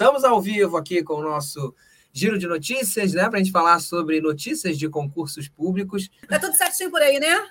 Estamos 0.00 0.24
ao 0.24 0.40
vivo 0.40 0.78
aqui 0.78 1.02
com 1.02 1.16
o 1.16 1.22
nosso 1.22 1.74
giro 2.10 2.38
de 2.38 2.46
notícias, 2.46 3.12
né? 3.12 3.28
Para 3.28 3.38
a 3.38 3.42
gente 3.42 3.52
falar 3.52 3.78
sobre 3.80 4.18
notícias 4.18 4.78
de 4.78 4.88
concursos 4.88 5.46
públicos. 5.46 6.08
Tá 6.26 6.38
tudo 6.38 6.56
certinho 6.56 6.90
por 6.90 7.02
aí, 7.02 7.20
né? 7.20 7.50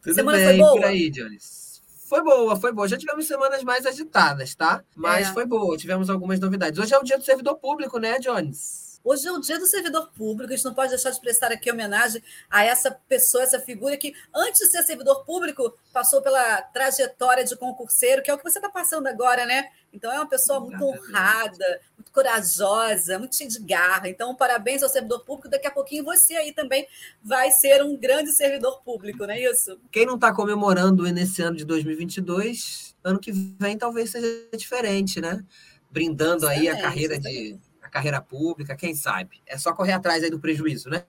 Tudo 0.00 0.14
Semana 0.14 0.38
bem, 0.38 0.46
foi 0.46 0.56
boa? 0.56 0.72
por 0.72 0.84
aí, 0.86 1.10
Jones. 1.10 1.82
Foi 2.08 2.24
boa, 2.24 2.56
foi 2.56 2.72
boa. 2.72 2.88
Já 2.88 2.96
tivemos 2.96 3.26
semanas 3.26 3.62
mais 3.62 3.84
agitadas, 3.84 4.54
tá? 4.54 4.82
Mas 4.96 5.28
é. 5.28 5.32
foi 5.34 5.44
boa, 5.44 5.76
tivemos 5.76 6.08
algumas 6.08 6.40
novidades. 6.40 6.80
Hoje 6.80 6.94
é 6.94 6.98
o 6.98 7.04
dia 7.04 7.18
do 7.18 7.22
servidor 7.22 7.56
público, 7.56 7.98
né, 7.98 8.18
Jones? 8.18 8.89
Hoje 9.02 9.26
é 9.26 9.32
o 9.32 9.40
dia 9.40 9.58
do 9.58 9.66
servidor 9.66 10.10
público, 10.12 10.52
a 10.52 10.56
gente 10.56 10.64
não 10.64 10.74
pode 10.74 10.90
deixar 10.90 11.10
de 11.10 11.20
prestar 11.20 11.50
aqui 11.50 11.70
homenagem 11.70 12.22
a 12.50 12.64
essa 12.64 12.90
pessoa, 12.90 13.42
essa 13.42 13.58
figura 13.58 13.96
que, 13.96 14.14
antes 14.34 14.60
de 14.60 14.70
ser 14.70 14.82
servidor 14.82 15.24
público, 15.24 15.74
passou 15.92 16.20
pela 16.20 16.60
trajetória 16.62 17.42
de 17.42 17.56
concurseiro, 17.56 18.22
que 18.22 18.30
é 18.30 18.34
o 18.34 18.36
que 18.36 18.44
você 18.44 18.58
está 18.58 18.68
passando 18.68 19.06
agora, 19.06 19.46
né? 19.46 19.70
Então, 19.92 20.12
é 20.12 20.16
uma 20.16 20.28
pessoa 20.28 20.60
muito 20.60 20.84
honrada, 20.84 21.80
muito 21.96 22.12
corajosa, 22.12 23.18
muito 23.18 23.36
cheia 23.36 23.48
de 23.48 23.58
garra. 23.60 24.08
Então, 24.08 24.34
parabéns 24.34 24.82
ao 24.82 24.88
servidor 24.88 25.24
público. 25.24 25.48
Daqui 25.48 25.66
a 25.66 25.70
pouquinho 25.70 26.04
você 26.04 26.34
aí 26.34 26.52
também 26.52 26.86
vai 27.22 27.50
ser 27.50 27.82
um 27.82 27.96
grande 27.96 28.32
servidor 28.32 28.82
público, 28.82 29.26
não 29.26 29.32
é 29.32 29.40
isso? 29.40 29.80
Quem 29.90 30.04
não 30.04 30.16
está 30.16 30.32
comemorando 30.32 31.02
nesse 31.04 31.40
ano 31.42 31.56
de 31.56 31.64
2022, 31.64 32.94
ano 33.02 33.18
que 33.18 33.32
vem 33.32 33.78
talvez 33.78 34.10
seja 34.10 34.46
diferente, 34.56 35.20
né? 35.20 35.42
Brindando 35.90 36.46
aí 36.46 36.68
a 36.68 36.80
carreira 36.80 37.18
de 37.18 37.58
carreira 37.90 38.20
pública, 38.20 38.76
quem 38.76 38.94
sabe? 38.94 39.42
É 39.46 39.58
só 39.58 39.72
correr 39.72 39.92
atrás 39.92 40.22
aí 40.22 40.30
do 40.30 40.40
prejuízo, 40.40 40.88
né? 40.88 41.04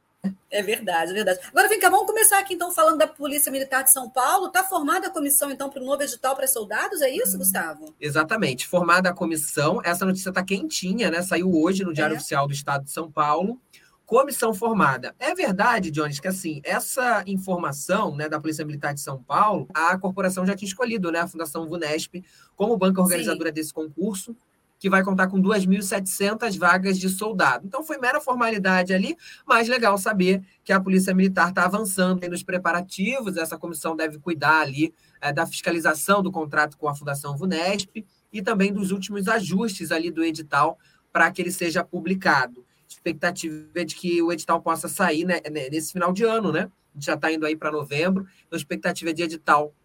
É 0.50 0.62
verdade, 0.62 1.12
é 1.12 1.14
verdade. 1.14 1.40
Agora 1.48 1.68
vem 1.68 1.80
cá, 1.80 1.90
vamos 1.90 2.06
começar 2.06 2.38
aqui 2.38 2.54
então 2.54 2.72
falando 2.72 2.98
da 2.98 3.08
Polícia 3.08 3.52
Militar 3.52 3.84
de 3.84 3.92
São 3.92 4.10
Paulo. 4.10 4.48
Está 4.48 4.64
formada 4.64 5.08
a 5.08 5.10
comissão 5.10 5.50
então 5.50 5.70
para 5.70 5.82
o 5.82 5.86
novo 5.86 6.04
edital 6.04 6.36
para 6.36 6.48
soldados, 6.48 7.02
é 7.02 7.10
isso, 7.10 7.38
Gustavo? 7.38 7.96
Exatamente, 8.00 8.68
formada 8.68 9.10
a 9.10 9.14
comissão. 9.14 9.82
Essa 9.84 10.06
notícia 10.06 10.30
está 10.30 10.44
quentinha, 10.44 11.10
né? 11.10 11.22
Saiu 11.22 11.52
hoje 11.56 11.84
no 11.84 11.94
Diário 11.94 12.14
é. 12.14 12.18
Oficial 12.18 12.48
do 12.48 12.54
Estado 12.54 12.84
de 12.84 12.92
São 12.92 13.12
Paulo. 13.12 13.60
Comissão 14.06 14.54
formada. 14.54 15.16
É 15.18 15.34
verdade, 15.34 15.90
Jones, 15.90 16.20
que 16.20 16.28
assim, 16.28 16.62
essa 16.66 17.24
informação 17.26 18.14
né, 18.14 18.28
da 18.28 18.42
Polícia 18.42 18.66
Militar 18.66 18.94
de 18.94 19.00
São 19.00 19.24
Paulo, 19.24 19.70
a 19.74 19.98
corporação 19.98 20.46
já 20.46 20.54
tinha 20.54 20.68
escolhido, 20.68 21.12
né? 21.12 21.22
A 21.22 21.28
Fundação 21.28 21.68
VUNESP, 21.68 22.24
como 22.56 22.78
banca 22.78 23.02
organizadora 23.02 23.50
Sim. 23.50 23.54
desse 23.56 23.74
concurso 23.74 24.36
que 24.82 24.90
vai 24.90 25.04
contar 25.04 25.28
com 25.28 25.40
2.700 25.40 26.58
vagas 26.58 26.98
de 26.98 27.08
soldado. 27.08 27.68
Então, 27.68 27.84
foi 27.84 28.00
mera 28.00 28.20
formalidade 28.20 28.92
ali, 28.92 29.16
mas 29.46 29.68
legal 29.68 29.96
saber 29.96 30.42
que 30.64 30.74
a 30.74 30.82
Polícia 30.82 31.14
Militar 31.14 31.50
está 31.50 31.66
avançando 31.66 32.28
nos 32.28 32.42
preparativos. 32.42 33.38
Essa 33.38 33.60
comissão 33.60 33.96
deve 33.96 34.18
cuidar 34.18 34.60
ali 34.60 34.92
é, 35.22 35.32
da 35.32 35.46
fiscalização 35.46 36.24
do 36.24 36.32
contrato 36.32 36.80
com 36.80 36.90
a 36.90 36.96
Fundação 36.96 37.38
VUNESP 37.38 38.04
e 38.34 38.42
também 38.42 38.74
dos 38.74 38.90
últimos 38.90 39.28
ajustes 39.28 39.92
ali 39.92 40.10
do 40.10 40.24
edital 40.24 40.80
para 41.14 41.30
que 41.30 41.44
ele 41.44 41.52
seja 41.52 41.84
publicado. 41.84 42.66
Expectativa 42.88 43.64
é 43.76 43.84
de 43.84 43.94
que 43.94 44.20
o 44.20 44.32
edital 44.32 44.64
possa 44.64 44.88
sair 44.88 45.26
né, 45.26 45.42
nesse 45.72 45.94
final 45.94 46.12
de 46.12 46.24
ano, 46.24 46.52
né? 46.52 46.62
A 46.62 46.98
gente 46.98 47.06
já 47.06 47.14
está 47.14 47.32
indo 47.32 47.46
aí 47.46 47.56
para 47.56 47.72
novembro, 47.72 48.26
então 48.48 48.58
expectativa 48.58 49.12
é 49.12 49.14
de 49.14 49.22
edital 49.22 49.76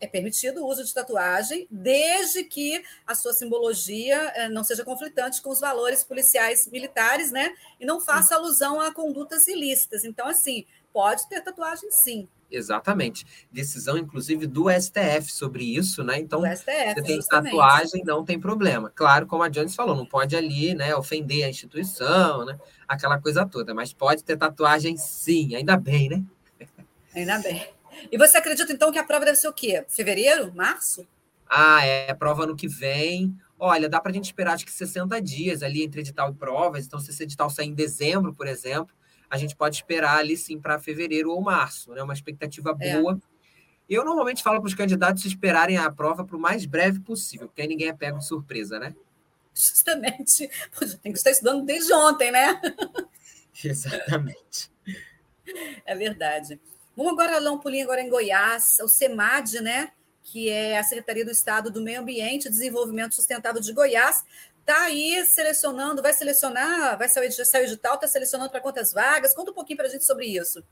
é 0.00 0.06
permitido 0.06 0.62
o 0.62 0.66
uso 0.66 0.82
de 0.82 0.94
tatuagem, 0.94 1.68
desde 1.70 2.42
que 2.44 2.82
a 3.06 3.14
sua 3.14 3.34
simbologia 3.34 4.16
eh, 4.34 4.48
não 4.48 4.64
seja 4.64 4.82
conflitante 4.82 5.42
com 5.42 5.50
os 5.50 5.60
valores 5.60 6.02
policiais 6.02 6.66
militares, 6.68 7.30
né? 7.30 7.54
E 7.78 7.84
não 7.84 8.00
faça 8.00 8.34
alusão 8.34 8.80
a 8.80 8.92
condutas 8.92 9.46
ilícitas. 9.46 10.04
Então, 10.04 10.26
assim, 10.26 10.64
pode 10.92 11.28
ter 11.28 11.42
tatuagem 11.42 11.90
sim. 11.90 12.26
Exatamente. 12.50 13.24
Decisão, 13.50 13.96
inclusive, 13.96 14.46
do 14.46 14.66
STF 14.70 15.30
sobre 15.32 15.64
isso, 15.64 16.02
né? 16.02 16.18
Então, 16.18 16.40
STF, 16.44 16.94
você 16.94 17.02
tem 17.02 17.16
justamente. 17.16 17.52
tatuagem, 17.52 18.02
não 18.04 18.24
tem 18.24 18.40
problema. 18.40 18.90
Claro, 18.94 19.26
como 19.26 19.42
a 19.42 19.48
Jones 19.48 19.74
falou, 19.74 19.94
não 19.94 20.06
pode 20.06 20.34
ali, 20.34 20.74
né, 20.74 20.94
ofender 20.94 21.44
a 21.44 21.48
instituição, 21.48 22.44
né? 22.44 22.58
Aquela 22.88 23.20
coisa 23.20 23.46
toda, 23.46 23.72
mas 23.72 23.92
pode 23.92 24.24
ter 24.24 24.36
tatuagem 24.36 24.96
sim, 24.96 25.54
ainda 25.54 25.76
bem, 25.76 26.08
né? 26.08 26.24
Ainda 27.14 27.40
bem. 27.40 27.66
E 28.10 28.16
você 28.16 28.38
acredita, 28.38 28.72
então, 28.72 28.92
que 28.92 28.98
a 28.98 29.04
prova 29.04 29.24
deve 29.24 29.36
ser 29.36 29.48
o 29.48 29.52
quê? 29.52 29.84
Fevereiro? 29.88 30.52
Março? 30.54 31.06
Ah, 31.44 31.84
é 31.84 32.14
prova 32.14 32.44
ano 32.44 32.54
que 32.54 32.68
vem. 32.68 33.36
Olha, 33.58 33.88
dá 33.88 34.00
para 34.00 34.12
a 34.12 34.14
gente 34.14 34.26
esperar 34.26 34.54
acho 34.54 34.64
que 34.64 34.72
60 34.72 35.20
dias 35.20 35.62
ali 35.62 35.82
entre 35.82 36.00
edital 36.00 36.30
e 36.30 36.34
provas. 36.34 36.86
Então, 36.86 37.00
se 37.00 37.10
esse 37.10 37.24
edital 37.24 37.50
sair 37.50 37.66
em 37.66 37.74
dezembro, 37.74 38.32
por 38.32 38.46
exemplo, 38.46 38.94
a 39.30 39.38
gente 39.38 39.54
pode 39.54 39.76
esperar 39.76 40.18
ali 40.18 40.36
sim 40.36 40.58
para 40.58 40.78
fevereiro 40.78 41.30
ou 41.30 41.40
março, 41.40 41.92
né? 41.92 42.02
Uma 42.02 42.12
expectativa 42.12 42.76
é. 42.80 43.00
boa. 43.00 43.14
É. 43.14 43.30
Eu 43.88 44.04
normalmente 44.04 44.42
falo 44.42 44.60
para 44.60 44.68
os 44.68 44.74
candidatos 44.74 45.24
esperarem 45.24 45.76
a 45.76 45.90
prova 45.90 46.24
para 46.24 46.36
o 46.36 46.40
mais 46.40 46.66
breve 46.66 47.00
possível, 47.00 47.46
porque 47.46 47.62
aí 47.62 47.68
ninguém 47.68 47.88
é 47.88 47.92
pego 47.92 48.18
de 48.18 48.26
surpresa, 48.26 48.78
né? 48.78 48.94
Justamente. 49.54 50.48
tem 51.02 51.12
que 51.12 51.18
estar 51.18 51.30
estudando 51.30 51.64
desde 51.64 51.92
ontem, 51.92 52.30
né? 52.30 52.60
Exatamente. 53.64 54.70
É 55.84 55.94
verdade. 55.94 56.60
Vamos 56.96 57.12
agora 57.12 57.40
dar 57.40 57.52
um 57.52 57.58
pulinho 57.58 57.84
agora 57.84 58.00
em 58.00 58.08
Goiás, 58.08 58.78
o 58.80 58.88
SEMAD, 58.88 59.60
né? 59.60 59.92
Que 60.22 60.48
é 60.48 60.78
a 60.78 60.84
Secretaria 60.84 61.24
do 61.24 61.30
Estado 61.30 61.70
do 61.70 61.82
Meio 61.82 62.00
Ambiente 62.00 62.46
e 62.46 62.50
Desenvolvimento 62.50 63.14
Sustentável 63.14 63.60
de 63.60 63.72
Goiás, 63.72 64.24
está 64.60 64.82
aí 64.82 65.24
selecionando, 65.26 66.02
vai 66.02 66.12
selecionar, 66.12 66.96
vai 66.96 67.08
sair, 67.08 67.28
o 67.28 67.64
edital, 67.64 67.94
está 67.94 68.06
selecionando 68.06 68.50
para 68.50 68.60
quantas 68.60 68.92
vagas? 68.92 69.34
Conta 69.34 69.50
um 69.50 69.54
pouquinho 69.54 69.76
para 69.76 69.86
a 69.86 69.90
gente 69.90 70.04
sobre 70.04 70.26
isso. 70.26 70.62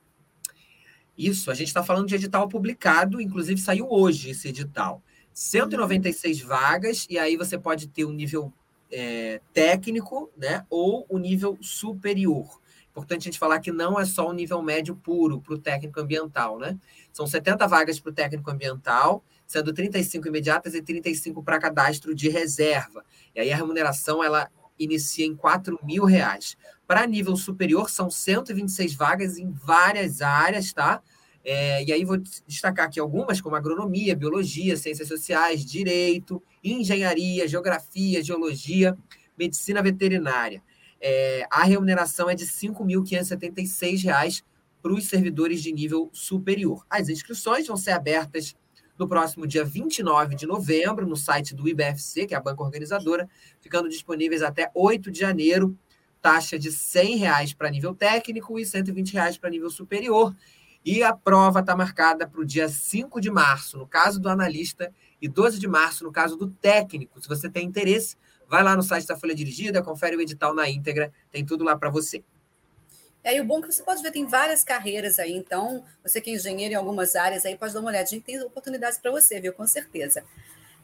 Isso, 1.16 1.50
a 1.50 1.54
gente 1.54 1.66
está 1.66 1.82
falando 1.82 2.06
de 2.06 2.14
edital 2.14 2.48
publicado, 2.48 3.20
inclusive 3.20 3.60
saiu 3.60 3.88
hoje 3.90 4.30
esse 4.30 4.48
edital. 4.48 5.02
196 5.34 6.42
uhum. 6.42 6.48
vagas, 6.48 7.06
e 7.10 7.18
aí 7.18 7.36
você 7.36 7.58
pode 7.58 7.88
ter 7.88 8.04
o 8.04 8.08
um 8.08 8.12
nível 8.12 8.52
é, 8.90 9.40
técnico, 9.52 10.30
né? 10.36 10.64
Ou 10.70 11.06
o 11.08 11.16
um 11.16 11.18
nível 11.18 11.58
superior. 11.60 12.60
Importante 12.90 13.22
a 13.22 13.24
gente 13.24 13.38
falar 13.38 13.60
que 13.60 13.70
não 13.70 13.98
é 13.98 14.04
só 14.04 14.28
o 14.28 14.32
nível 14.32 14.60
médio 14.62 14.96
puro 14.96 15.40
para 15.40 15.54
o 15.54 15.58
técnico 15.58 16.00
ambiental, 16.00 16.58
né? 16.58 16.76
São 17.12 17.26
70 17.26 17.66
vagas 17.66 18.00
para 18.00 18.10
o 18.10 18.14
técnico 18.14 18.50
ambiental, 18.50 19.22
sendo 19.48 19.72
35 19.72 20.28
imediatas 20.28 20.74
e 20.74 20.82
35 20.82 21.42
para 21.42 21.58
cadastro 21.58 22.14
de 22.14 22.28
reserva. 22.28 23.02
E 23.34 23.40
aí 23.40 23.50
a 23.50 23.56
remuneração 23.56 24.22
ela 24.22 24.48
inicia 24.78 25.24
em 25.24 25.34
4 25.34 25.80
mil 25.82 26.04
reais. 26.04 26.54
Para 26.86 27.06
nível 27.06 27.34
superior, 27.34 27.88
são 27.88 28.10
126 28.10 28.94
vagas 28.94 29.38
em 29.38 29.50
várias 29.50 30.20
áreas, 30.20 30.72
tá? 30.72 31.02
É, 31.42 31.82
e 31.82 31.92
aí 31.92 32.04
vou 32.04 32.18
destacar 32.46 32.86
aqui 32.86 33.00
algumas, 33.00 33.40
como 33.40 33.56
agronomia, 33.56 34.14
biologia, 34.14 34.76
ciências 34.76 35.08
sociais, 35.08 35.64
direito, 35.64 36.42
engenharia, 36.62 37.48
geografia, 37.48 38.22
geologia, 38.22 38.96
medicina 39.36 39.82
veterinária. 39.82 40.62
É, 41.00 41.46
a 41.50 41.64
remuneração 41.64 42.28
é 42.28 42.34
de 42.34 42.44
R$ 42.44 42.50
5.576 42.50 44.42
para 44.82 44.92
os 44.92 45.06
servidores 45.06 45.62
de 45.62 45.72
nível 45.72 46.10
superior. 46.12 46.84
As 46.90 47.08
inscrições 47.08 47.66
vão 47.66 47.78
ser 47.78 47.92
abertas 47.92 48.54
no 48.98 49.06
próximo 49.06 49.46
dia 49.46 49.64
29 49.64 50.34
de 50.34 50.46
novembro, 50.46 51.06
no 51.06 51.16
site 51.16 51.54
do 51.54 51.68
IBFC, 51.68 52.26
que 52.26 52.34
é 52.34 52.36
a 52.36 52.40
banca 52.40 52.62
organizadora, 52.62 53.28
ficando 53.60 53.88
disponíveis 53.88 54.42
até 54.42 54.70
8 54.74 55.10
de 55.10 55.20
janeiro, 55.20 55.78
taxa 56.20 56.58
de 56.58 56.68
R$ 56.68 56.74
100 56.74 57.20
para 57.56 57.70
nível 57.70 57.94
técnico 57.94 58.58
e 58.58 58.62
R$ 58.62 58.68
120 58.68 59.38
para 59.38 59.50
nível 59.50 59.70
superior. 59.70 60.34
E 60.84 61.02
a 61.02 61.12
prova 61.12 61.60
está 61.60 61.76
marcada 61.76 62.26
para 62.26 62.40
o 62.40 62.44
dia 62.44 62.68
5 62.68 63.20
de 63.20 63.30
março, 63.30 63.76
no 63.76 63.86
caso 63.86 64.20
do 64.20 64.28
analista, 64.28 64.92
e 65.20 65.28
12 65.28 65.58
de 65.58 65.68
março, 65.68 66.04
no 66.04 66.12
caso 66.12 66.36
do 66.36 66.48
técnico. 66.48 67.20
Se 67.20 67.28
você 67.28 67.48
tem 67.48 67.66
interesse, 67.66 68.16
vai 68.48 68.62
lá 68.62 68.74
no 68.74 68.82
site 68.82 69.06
da 69.06 69.16
Folha 69.16 69.34
Dirigida, 69.34 69.82
confere 69.82 70.16
o 70.16 70.20
edital 70.20 70.54
na 70.54 70.68
íntegra, 70.68 71.12
tem 71.30 71.44
tudo 71.44 71.64
lá 71.64 71.76
para 71.76 71.90
você. 71.90 72.24
É, 73.22 73.36
e 73.36 73.40
o 73.40 73.44
bom 73.44 73.58
é 73.58 73.62
que 73.62 73.72
você 73.72 73.82
pode 73.82 74.02
ver, 74.02 74.10
tem 74.10 74.26
várias 74.26 74.62
carreiras 74.64 75.18
aí, 75.18 75.32
então, 75.32 75.84
você 76.02 76.20
que 76.20 76.30
é 76.30 76.34
engenheiro 76.34 76.72
em 76.72 76.76
algumas 76.76 77.16
áreas 77.16 77.44
aí, 77.44 77.56
pode 77.56 77.74
dar 77.74 77.80
uma 77.80 77.90
olhadinha, 77.90 78.22
tem 78.24 78.40
oportunidades 78.42 78.98
para 78.98 79.10
você, 79.10 79.40
viu? 79.40 79.52
Com 79.52 79.66
certeza. 79.66 80.24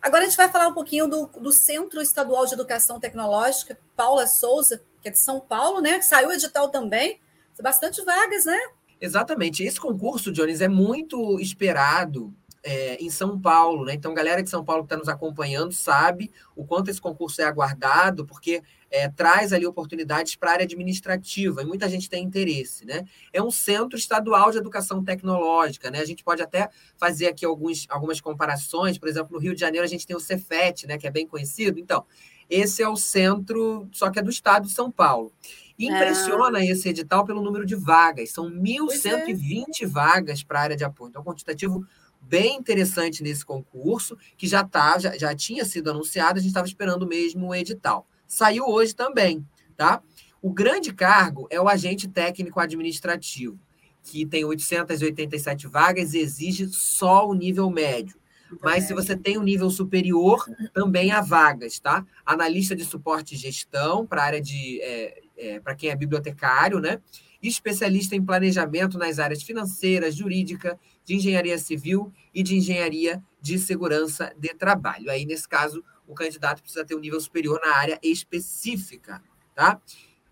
Agora 0.03 0.25
a 0.25 0.27
gente 0.27 0.37
vai 0.37 0.51
falar 0.51 0.69
um 0.69 0.75
pouquinho 0.75 1.09
do, 1.09 1.27
do 1.27 1.51
Centro 1.51 2.03
Estadual 2.03 2.45
de 2.45 2.53
Educação 2.53 3.01
Tecnológica, 3.01 3.79
Paula 3.97 4.27
Souza, 4.27 4.83
que 5.01 5.09
é 5.09 5.11
de 5.11 5.19
São 5.19 5.41
Paulo, 5.41 5.81
né? 5.81 5.99
Que 5.99 6.05
saiu 6.05 6.31
edital 6.31 6.69
também, 6.69 7.19
bastante 7.63 8.05
vagas, 8.05 8.45
né? 8.45 8.59
Exatamente. 9.01 9.63
Esse 9.63 9.81
concurso, 9.81 10.31
Jones, 10.31 10.61
é 10.61 10.69
muito 10.69 11.41
esperado 11.41 12.35
é, 12.63 12.97
em 12.97 13.11
São 13.11 13.41
Paulo, 13.41 13.85
né? 13.85 13.95
Então, 13.95 14.13
galera 14.13 14.43
de 14.43 14.51
São 14.51 14.65
Paulo 14.65 14.83
que 14.83 14.87
está 14.87 14.97
nos 14.97 15.09
acompanhando 15.09 15.73
sabe 15.73 16.31
o 16.57 16.67
quanto 16.67 16.91
esse 16.91 17.01
concurso 17.01 17.41
é 17.41 17.45
aguardado, 17.45 18.27
porque 18.27 18.63
é, 18.95 19.09
traz 19.09 19.53
ali 19.53 19.67
oportunidades 19.67 20.37
para 20.37 20.51
a 20.51 20.53
área 20.53 20.65
administrativa 20.65 21.63
e 21.63 21.65
muita 21.65 21.89
gente 21.89 22.09
tem 22.09 22.23
interesse, 22.23 22.87
né? 22.87 23.05
É 23.33 23.43
um 23.43 23.51
centro 23.51 23.99
estadual 23.99 24.53
de 24.53 24.59
educação 24.59 25.03
tecnológica, 25.03 25.91
né? 25.91 25.99
A 25.99 26.05
gente 26.05 26.23
pode 26.23 26.41
até 26.41 26.71
fazer 26.97 27.27
aqui 27.27 27.45
alguns, 27.45 27.87
algumas 27.89 28.21
comparações, 28.21 28.97
por 28.97 29.09
exemplo, 29.09 29.33
no 29.33 29.41
Rio 29.41 29.53
de 29.53 29.61
Janeiro 29.61 29.85
a 29.85 29.89
gente 29.89 30.07
tem 30.07 30.15
o 30.15 30.21
Cefet, 30.21 30.87
né? 30.87 30.97
Que 30.97 31.09
é 31.09 31.11
bem 31.11 31.27
conhecido. 31.27 31.81
Então, 31.81 32.05
esse 32.49 32.85
é 32.85 32.89
o 32.89 32.95
centro, 32.95 33.89
só 33.91 34.11
que 34.11 34.21
é 34.21 34.23
do 34.23 34.31
estado 34.31 34.69
de 34.69 34.73
São 34.73 34.93
Paulo. 34.93 35.33
E 35.77 35.87
impressiona 35.87 36.61
é. 36.61 36.67
esse 36.67 36.89
edital 36.89 37.25
pelo 37.25 37.43
número 37.43 37.67
de 37.67 37.75
vagas. 37.75 38.31
São 38.31 38.49
1.120 38.49 39.83
é. 39.83 39.87
vagas 39.87 40.45
para 40.45 40.61
a 40.61 40.63
área 40.63 40.77
de 40.77 40.85
apoio. 40.85 41.09
Então, 41.09 41.21
é 41.21 41.23
um 41.23 41.27
quantitativo 41.27 41.85
bem 42.21 42.57
interessante 42.59 43.25
nesse 43.25 43.45
concurso, 43.45 44.17
que 44.37 44.47
já, 44.47 44.63
tá, 44.63 45.01
já, 45.01 45.19
já 45.19 45.35
tinha 45.35 45.65
sido 45.65 45.91
anunciado, 45.91 46.39
a 46.39 46.41
gente 46.41 46.51
estava 46.51 46.67
esperando 46.67 47.05
mesmo 47.09 47.49
o 47.49 47.55
edital. 47.55 48.07
Saiu 48.27 48.67
hoje 48.67 48.95
também, 48.95 49.47
tá? 49.77 50.03
O 50.43 50.53
grande 50.53 50.93
cargo 50.93 51.47
é 51.51 51.61
o 51.61 51.69
agente 51.69 52.07
técnico 52.09 52.61
administrativo, 52.61 53.59
que 54.03 54.27
tem 54.27 54.45
887 54.45 55.67
vagas 55.67 56.15
e 56.15 56.19
exige 56.19 56.69
só 56.69 57.27
o 57.27 57.35
nível 57.35 57.71
médio. 57.71 58.19
Mas 58.63 58.85
se 58.85 58.95
você 58.95 59.17
tem 59.17 59.39
um 59.39 59.43
nível 59.43 59.71
superior, 59.71 60.45
também 60.73 61.11
há 61.11 61.21
vagas, 61.21 61.79
tá? 61.81 62.05
Analista 62.25 62.77
de 62.77 62.85
suporte 62.85 63.35
e 63.35 63.39
gestão 63.39 64.07
para 64.07 64.23
área 64.23 64.41
de 64.41 64.81
é, 64.83 65.23
é, 65.37 65.61
para 65.61 65.75
quem 65.75 65.91
é 65.91 65.97
bibliotecário, 65.97 66.79
né? 66.79 67.01
especialista 67.49 68.17
em 68.17 68.25
planejamento 68.25 68.99
nas 68.99 69.19
áreas 69.19 69.43
financeiras, 69.43 70.15
jurídica, 70.15 70.79
de 71.05 71.17
engenharia 71.17 71.59
civil 71.59 72.13
e 72.35 72.43
de 72.43 72.57
engenharia 72.57 73.23
de 73.41 73.59
segurança 73.59 74.33
de 74.39 74.55
trabalho. 74.55 75.11
Aí, 75.11 75.27
nesse 75.27 75.47
caso, 75.47 75.85
o 76.07 76.15
candidato 76.15 76.63
precisa 76.63 76.85
ter 76.85 76.95
um 76.95 77.01
nível 77.01 77.21
superior 77.21 77.61
na 77.65 77.75
área 77.77 77.99
específica, 78.03 79.23
tá? 79.55 79.81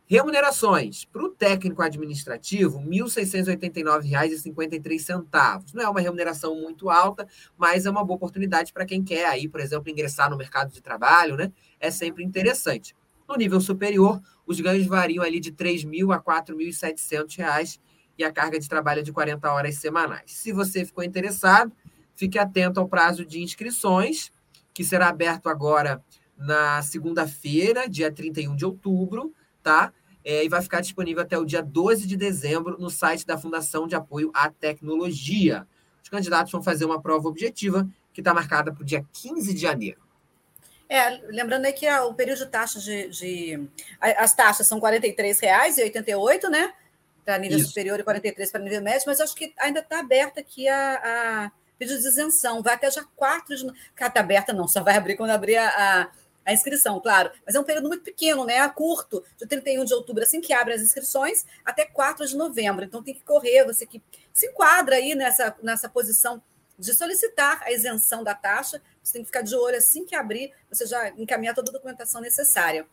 Remunerações. 0.05 1.05
Para 1.07 1.25
o 1.25 1.31
técnico 1.31 1.81
administrativo, 1.81 2.79
R$ 2.79 2.85
1.689,53. 2.85 5.73
Não 5.73 5.83
é 5.83 5.89
uma 5.89 6.01
remuneração 6.01 6.55
muito 6.55 6.91
alta, 6.91 7.27
mas 7.57 7.87
é 7.87 7.91
uma 7.91 8.05
boa 8.05 8.17
oportunidade 8.17 8.75
para 8.75 8.85
quem 8.85 9.03
quer 9.03 9.25
aí, 9.27 9.49
por 9.49 9.61
exemplo, 9.61 9.91
ingressar 9.91 10.29
no 10.29 10.37
mercado 10.37 10.71
de 10.71 10.83
trabalho, 10.83 11.37
né? 11.37 11.51
É 11.81 11.91
sempre 11.91 12.23
interessante. 12.23 12.95
No 13.27 13.37
nível 13.37 13.59
superior, 13.61 14.21
os 14.47 14.61
ganhos 14.61 14.87
variam 14.87 15.25
ali 15.25 15.41
de 15.41 15.49
R$ 15.49 15.57
3.000 15.57 16.13
a 16.13 16.17
R$ 16.17 16.23
4.700 16.43 17.81
e 18.19 18.25
a 18.25 18.31
carga 18.31 18.61
de 18.61 18.69
trabalho 18.69 19.01
é 19.01 19.03
de 19.03 19.13
40 19.13 19.51
horas 19.51 19.77
semanais. 19.77 20.33
Se 20.33 20.53
você 20.53 20.85
ficou 20.85 21.03
interessado, 21.03 21.73
fique 22.15 22.39
atento 22.39 22.79
ao 22.79 22.87
prazo 22.87 23.25
de 23.25 23.41
inscrições, 23.41 24.31
que 24.75 24.85
será 24.85 25.09
aberto 25.09 25.49
agora 25.49 26.03
na 26.37 26.83
segunda-feira, 26.83 27.89
dia 27.89 28.11
31 28.11 28.57
de 28.57 28.65
outubro, 28.65 29.33
tá? 29.63 29.93
É, 30.25 30.45
e 30.45 30.49
vai 30.49 30.63
ficar 30.63 30.81
disponível 30.81 31.23
até 31.23 31.37
o 31.37 31.45
dia 31.45 31.63
12 31.63 32.07
de 32.07 32.17
dezembro 32.17 32.79
no 32.79 32.91
site 32.91 33.27
da 33.27 33.37
Fundação 33.37 33.87
de 33.87 33.95
Apoio 33.95 34.31
à 34.35 34.49
Tecnologia. 34.51 35.67
Os 36.03 36.09
candidatos 36.09 36.53
vão 36.53 36.63
fazer 36.63 36.85
uma 36.85 37.01
prova 37.01 37.29
objetiva 37.29 37.89
que 38.13 38.21
está 38.21 38.33
marcada 38.33 38.73
para 38.73 38.83
o 38.83 38.85
dia 38.85 39.05
15 39.13 39.55
de 39.55 39.61
janeiro. 39.61 40.01
É, 40.89 41.09
lembrando 41.29 41.65
aí 41.65 41.73
que 41.73 41.89
o 41.91 42.13
período 42.13 42.39
de 42.39 42.47
taxas 42.51 42.83
de, 42.83 43.09
de, 43.09 43.69
As 43.99 44.35
taxas 44.35 44.67
são 44.67 44.79
R$ 44.79 45.01
43,88, 45.01 46.51
né? 46.51 46.73
Para 47.25 47.39
nível 47.39 47.59
Isso. 47.59 47.69
superior 47.69 47.99
e 47.99 48.03
43 48.03 48.53
para 48.53 48.61
nível 48.61 48.83
médio, 48.83 49.05
mas 49.07 49.21
acho 49.21 49.35
que 49.35 49.55
ainda 49.59 49.81
está 49.81 50.01
aberta 50.01 50.41
aqui 50.41 50.69
a, 50.69 51.01
a 51.03 51.53
pedido 51.83 52.01
de 52.01 52.07
isenção. 52.07 52.63
Vai 52.63 52.75
até 52.75 52.91
já 52.91 53.05
4 53.17 53.57
de. 53.57 53.67
Está 53.91 54.21
aberta, 54.21 54.53
não, 54.53 54.69
só 54.69 54.83
vai 54.83 54.97
abrir 54.97 55.17
quando 55.17 55.31
abrir 55.31 55.57
a, 55.57 56.09
a, 56.45 56.53
inscrição, 56.53 57.01
claro. 57.01 57.31
Mas 57.45 57.57
é 57.57 57.61
um 57.61 57.65
período 57.65 57.89
muito 57.89 58.05
pequeno, 58.05 58.45
né? 58.45 58.59
A 58.59 58.69
curto, 58.69 59.25
de 59.37 59.47
31 59.47 59.85
de 59.85 59.93
outubro, 59.93 60.23
assim 60.23 60.41
que 60.41 60.53
abre 60.53 60.75
as 60.75 60.81
inscrições, 60.81 61.45
até 61.65 61.85
4 61.85 62.27
de 62.27 62.37
novembro. 62.37 62.85
Então 62.85 63.03
tem 63.03 63.15
que 63.15 63.23
correr, 63.25 63.65
você 63.65 63.85
que 63.85 64.01
se 64.33 64.47
enquadra 64.47 64.97
aí 64.97 65.15
nessa, 65.15 65.57
nessa 65.63 65.89
posição 65.89 66.41
de 66.79 66.95
solicitar 66.95 67.63
a 67.63 67.73
isenção 67.73 68.23
da 68.23 68.35
taxa. 68.35 68.81
Você 69.03 69.15
tem 69.15 69.23
que 69.23 69.27
ficar 69.27 69.43
de 69.43 69.57
olho 69.57 69.77
assim 69.77 70.05
que 70.05 70.15
abrir, 70.15 70.53
você 70.71 70.87
já 70.87 71.11
encaminhar 71.11 71.55
toda 71.55 71.71
a 71.71 71.73
documentação 71.73 72.21
necessária. 72.21 72.87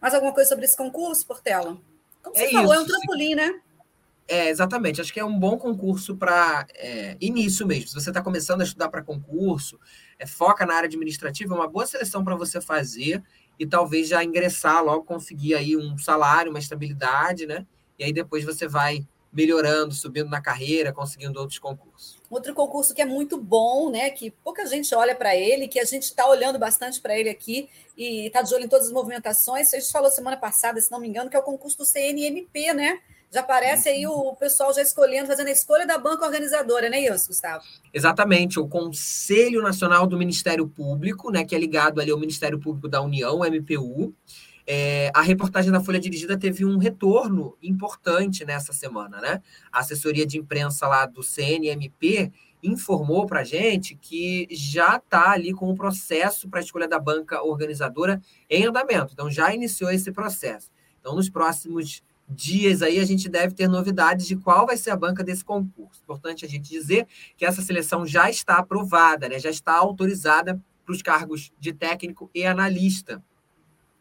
Mais 0.00 0.12
alguma 0.12 0.34
coisa 0.34 0.50
sobre 0.50 0.66
esse 0.66 0.76
concurso, 0.76 1.26
Portela? 1.26 1.78
Como 2.22 2.36
você 2.36 2.44
é 2.44 2.52
falou, 2.52 2.72
isso, 2.72 2.74
é 2.74 2.84
um 2.84 2.86
trampolim, 2.86 3.34
né? 3.34 3.60
É, 4.26 4.48
exatamente. 4.48 5.00
Acho 5.00 5.12
que 5.12 5.20
é 5.20 5.24
um 5.24 5.38
bom 5.38 5.58
concurso 5.58 6.16
para 6.16 6.66
é, 6.74 7.16
início 7.20 7.66
mesmo. 7.66 7.88
Se 7.88 7.94
você 7.94 8.10
está 8.10 8.22
começando 8.22 8.62
a 8.62 8.64
estudar 8.64 8.88
para 8.88 9.02
concurso, 9.02 9.78
é, 10.18 10.26
foca 10.26 10.64
na 10.64 10.74
área 10.74 10.86
administrativa, 10.86 11.54
é 11.54 11.58
uma 11.58 11.68
boa 11.68 11.86
seleção 11.86 12.24
para 12.24 12.34
você 12.34 12.60
fazer 12.60 13.22
e 13.58 13.66
talvez 13.66 14.08
já 14.08 14.24
ingressar 14.24 14.82
logo, 14.82 15.04
conseguir 15.04 15.54
aí 15.54 15.76
um 15.76 15.96
salário, 15.98 16.50
uma 16.50 16.58
estabilidade, 16.58 17.46
né? 17.46 17.66
E 17.98 18.04
aí 18.04 18.12
depois 18.12 18.44
você 18.44 18.66
vai 18.66 19.06
melhorando, 19.32 19.92
subindo 19.92 20.30
na 20.30 20.40
carreira, 20.40 20.92
conseguindo 20.92 21.40
outros 21.40 21.58
concursos. 21.58 22.22
Outro 22.30 22.54
concurso 22.54 22.94
que 22.94 23.02
é 23.02 23.04
muito 23.04 23.36
bom, 23.36 23.90
né? 23.90 24.10
Que 24.10 24.30
pouca 24.30 24.64
gente 24.64 24.94
olha 24.94 25.14
para 25.14 25.34
ele, 25.36 25.66
que 25.66 25.80
a 25.80 25.84
gente 25.84 26.04
está 26.04 26.26
olhando 26.28 26.58
bastante 26.58 27.00
para 27.00 27.18
ele 27.18 27.28
aqui 27.28 27.68
e 27.96 28.26
está 28.26 28.42
de 28.42 28.54
olho 28.54 28.64
em 28.64 28.68
todas 28.68 28.86
as 28.86 28.92
movimentações. 28.92 29.74
A 29.74 29.78
gente 29.78 29.90
falou 29.90 30.10
semana 30.10 30.36
passada, 30.36 30.80
se 30.80 30.90
não 30.90 31.00
me 31.00 31.08
engano, 31.08 31.28
que 31.28 31.36
é 31.36 31.38
o 31.38 31.42
concurso 31.42 31.78
do 31.78 31.84
CNMP, 31.84 32.72
né? 32.72 33.00
Já 33.34 33.40
aparece 33.40 33.88
aí 33.88 34.06
o 34.06 34.32
pessoal 34.36 34.72
já 34.72 34.80
escolhendo, 34.80 35.26
fazendo 35.26 35.48
a 35.48 35.50
escolha 35.50 35.84
da 35.84 35.98
banca 35.98 36.24
organizadora, 36.24 36.88
né, 36.88 37.00
isso, 37.00 37.26
Gustavo? 37.26 37.64
Exatamente, 37.92 38.60
o 38.60 38.68
Conselho 38.68 39.60
Nacional 39.60 40.06
do 40.06 40.16
Ministério 40.16 40.68
Público, 40.68 41.32
né, 41.32 41.44
que 41.44 41.52
é 41.52 41.58
ligado 41.58 42.00
ali 42.00 42.12
ao 42.12 42.20
Ministério 42.20 42.60
Público 42.60 42.88
da 42.88 43.02
União, 43.02 43.40
MPU. 43.40 44.14
É, 44.64 45.10
a 45.12 45.20
reportagem 45.20 45.72
da 45.72 45.80
Folha 45.80 45.98
Dirigida 45.98 46.38
teve 46.38 46.64
um 46.64 46.78
retorno 46.78 47.58
importante 47.60 48.44
nessa 48.44 48.72
semana, 48.72 49.20
né? 49.20 49.42
A 49.72 49.80
assessoria 49.80 50.24
de 50.24 50.38
imprensa 50.38 50.86
lá 50.86 51.04
do 51.04 51.20
CNMP 51.20 52.32
informou 52.62 53.26
para 53.26 53.42
gente 53.42 53.96
que 53.96 54.46
já 54.52 54.96
está 54.96 55.32
ali 55.32 55.52
com 55.52 55.68
o 55.68 55.74
processo 55.74 56.48
para 56.48 56.60
a 56.60 56.62
escolha 56.62 56.86
da 56.86 57.00
banca 57.00 57.42
organizadora 57.42 58.22
em 58.48 58.64
andamento. 58.64 59.12
Então, 59.12 59.28
já 59.28 59.52
iniciou 59.52 59.90
esse 59.90 60.12
processo. 60.12 60.70
Então, 61.00 61.16
nos 61.16 61.28
próximos 61.28 62.00
dias 62.28 62.82
aí 62.82 62.98
a 62.98 63.04
gente 63.04 63.28
deve 63.28 63.54
ter 63.54 63.68
novidades 63.68 64.26
de 64.26 64.36
qual 64.36 64.66
vai 64.66 64.76
ser 64.76 64.90
a 64.90 64.96
banca 64.96 65.22
desse 65.22 65.44
concurso. 65.44 66.02
Importante 66.02 66.44
a 66.44 66.48
gente 66.48 66.68
dizer 66.68 67.06
que 67.36 67.44
essa 67.44 67.62
seleção 67.62 68.06
já 68.06 68.30
está 68.30 68.56
aprovada, 68.56 69.28
né? 69.28 69.38
já 69.38 69.50
está 69.50 69.76
autorizada 69.76 70.60
para 70.84 70.92
os 70.92 71.02
cargos 71.02 71.52
de 71.58 71.72
técnico 71.72 72.30
e 72.34 72.44
analista. 72.44 73.22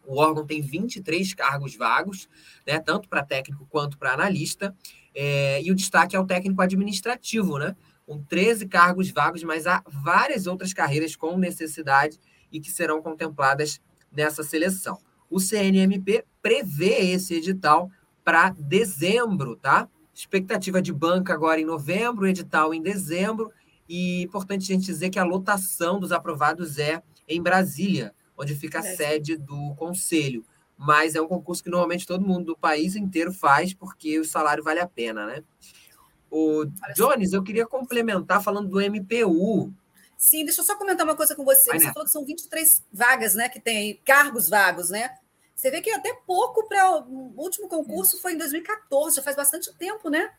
O 0.06 0.18
órgão 0.18 0.46
tem 0.46 0.62
23 0.62 1.34
cargos 1.34 1.76
vagos, 1.76 2.28
né? 2.66 2.80
tanto 2.80 3.08
para 3.08 3.24
técnico 3.24 3.66
quanto 3.70 3.98
para 3.98 4.14
analista, 4.14 4.76
é, 5.16 5.62
e 5.62 5.72
o 5.72 5.76
destaque 5.76 6.16
é 6.16 6.20
o 6.20 6.26
técnico 6.26 6.62
administrativo, 6.62 7.58
né? 7.58 7.76
com 8.06 8.22
13 8.22 8.68
cargos 8.68 9.12
vagos, 9.12 9.44
mas 9.44 9.66
há 9.66 9.82
várias 9.88 10.46
outras 10.48 10.74
carreiras 10.74 11.16
com 11.16 11.38
necessidade 11.38 12.20
e 12.52 12.60
que 12.60 12.70
serão 12.70 13.02
contempladas 13.02 13.80
nessa 14.12 14.44
seleção. 14.44 15.00
O 15.30 15.40
CNMP 15.40 16.26
prevê 16.42 17.12
esse 17.12 17.34
edital 17.34 17.90
para 18.24 18.50
dezembro, 18.52 19.56
tá? 19.56 19.88
Expectativa 20.14 20.82
de 20.82 20.94
banca 20.94 21.34
agora 21.34 21.60
em 21.60 21.66
novembro, 21.66 22.28
edital 22.28 22.74
em 22.74 22.82
dezembro. 22.82 23.52
E 23.88 24.24
importante 24.24 24.72
a 24.72 24.76
gente 24.76 24.86
dizer 24.86 25.10
que 25.10 25.20
a 25.20 25.24
lotação 25.24 26.00
dos 26.00 26.12
aprovados 26.12 26.78
é 26.78 27.02
em 27.28 27.42
Brasília, 27.42 28.14
onde 28.38 28.56
fica 28.56 28.80
a 28.80 28.84
sede 28.84 29.38
do 29.38 29.76
conselho. 29.76 30.46
Mas 30.78 31.16
é 31.16 31.22
um 31.22 31.28
concurso 31.28 31.64
que 31.64 31.70
normalmente 31.70 32.08
todo 32.08 32.26
mundo 32.26 32.46
do 32.46 32.58
país 32.58 32.96
inteiro 32.96 33.32
faz, 33.32 33.74
porque 33.74 34.20
o 34.20 34.26
salário 34.26 34.64
vale 34.64 34.80
a 34.80 34.88
pena, 34.88 35.26
né? 35.26 35.44
O 36.30 36.66
Jones, 36.96 37.32
eu 37.32 37.44
queria 37.44 37.68
complementar 37.68 38.42
falando 38.42 38.70
do 38.70 38.82
MPU. 38.82 39.72
Sim, 40.18 40.46
deixa 40.46 40.62
eu 40.62 40.66
só 40.66 40.76
comentar 40.76 41.06
uma 41.06 41.16
coisa 41.16 41.36
com 41.36 41.44
você. 41.44 41.70
Vai, 41.70 41.80
você 41.80 41.94
falou 41.94 42.06
que 42.06 42.12
são 42.12 42.26
23 42.26 42.84
vagas, 42.92 43.36
né? 43.36 43.50
Que 43.50 43.60
tem 43.60 44.00
cargos 44.04 44.50
vagos, 44.50 44.90
né? 44.90 45.10
Você 45.64 45.72
vê 45.72 45.80
que 45.80 45.90
até 45.92 46.14
pouco 46.28 46.68
para 46.68 47.06
o 47.08 47.34
último 47.38 47.70
concurso 47.70 48.20
foi 48.20 48.34
em 48.34 48.38
2014, 48.38 49.16
já 49.16 49.24
faz 49.24 49.34
bastante 49.34 49.74
tempo, 49.76 50.10
né? 50.10 50.30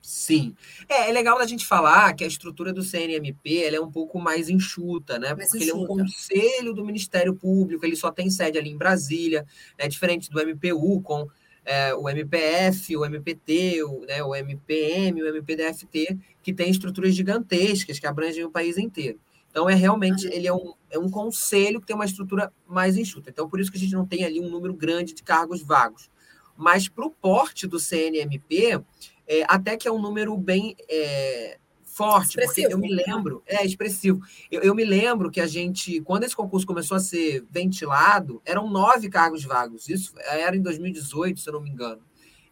Sim. 0.00 0.56
É, 0.88 1.10
é 1.10 1.12
legal 1.12 1.38
a 1.38 1.44
gente 1.44 1.66
falar 1.66 2.10
que 2.14 2.24
a 2.24 2.26
estrutura 2.26 2.72
do 2.72 2.82
CNMP 2.82 3.62
ela 3.62 3.76
é 3.76 3.80
um 3.80 3.90
pouco 3.90 4.18
mais 4.18 4.48
enxuta, 4.48 5.18
né? 5.18 5.34
Mais 5.34 5.50
Porque 5.50 5.64
ele 5.64 5.70
é 5.70 5.74
um 5.74 5.84
enxuta. 5.84 6.04
conselho 6.04 6.72
do 6.72 6.82
Ministério 6.82 7.34
Público, 7.34 7.84
ele 7.84 7.94
só 7.94 8.10
tem 8.10 8.30
sede 8.30 8.56
ali 8.56 8.70
em 8.70 8.78
Brasília, 8.78 9.44
né? 9.78 9.86
diferente 9.86 10.30
do 10.30 10.40
MPU, 10.40 11.02
com 11.02 11.28
é, 11.62 11.94
o 11.94 12.08
MPF, 12.08 12.96
o 12.96 13.04
MPT, 13.04 13.82
o, 13.82 14.06
né, 14.06 14.24
o 14.24 14.34
MPM, 14.34 15.22
o 15.22 15.26
MPDFT, 15.26 16.18
que 16.42 16.54
tem 16.54 16.70
estruturas 16.70 17.14
gigantescas 17.14 17.98
que 17.98 18.06
abrangem 18.06 18.44
o 18.44 18.50
país 18.50 18.78
inteiro. 18.78 19.20
Então, 19.54 19.70
é 19.70 19.74
realmente, 19.76 20.26
ele 20.26 20.48
é 20.48 20.52
um, 20.52 20.74
é 20.90 20.98
um 20.98 21.08
conselho 21.08 21.80
que 21.80 21.86
tem 21.86 21.94
uma 21.94 22.04
estrutura 22.04 22.52
mais 22.66 22.96
enxuta. 22.96 23.30
Então, 23.30 23.48
por 23.48 23.60
isso 23.60 23.70
que 23.70 23.76
a 23.76 23.80
gente 23.80 23.92
não 23.92 24.04
tem 24.04 24.24
ali 24.24 24.40
um 24.40 24.50
número 24.50 24.74
grande 24.74 25.14
de 25.14 25.22
cargos 25.22 25.62
vagos. 25.62 26.10
Mas 26.56 26.88
para 26.88 27.06
o 27.06 27.10
porte 27.12 27.64
do 27.64 27.78
CNMP, 27.78 28.82
é, 29.28 29.44
até 29.46 29.76
que 29.76 29.86
é 29.86 29.92
um 29.92 30.02
número 30.02 30.36
bem 30.36 30.74
é, 30.90 31.56
forte, 31.84 32.36
porque 32.36 32.66
eu 32.66 32.76
me 32.76 32.88
Expressivo. 32.88 33.16
lembro, 33.16 33.42
é 33.46 33.64
expressivo. 33.64 34.20
Eu, 34.50 34.60
eu 34.62 34.74
me 34.74 34.84
lembro 34.84 35.30
que 35.30 35.40
a 35.40 35.46
gente, 35.46 36.00
quando 36.00 36.24
esse 36.24 36.34
concurso 36.34 36.66
começou 36.66 36.96
a 36.96 37.00
ser 37.00 37.46
ventilado, 37.48 38.42
eram 38.44 38.68
nove 38.68 39.08
cargos 39.08 39.44
vagos. 39.44 39.88
Isso 39.88 40.14
era 40.18 40.56
em 40.56 40.62
2018, 40.62 41.38
se 41.38 41.48
eu 41.48 41.52
não 41.52 41.60
me 41.60 41.70
engano. 41.70 42.02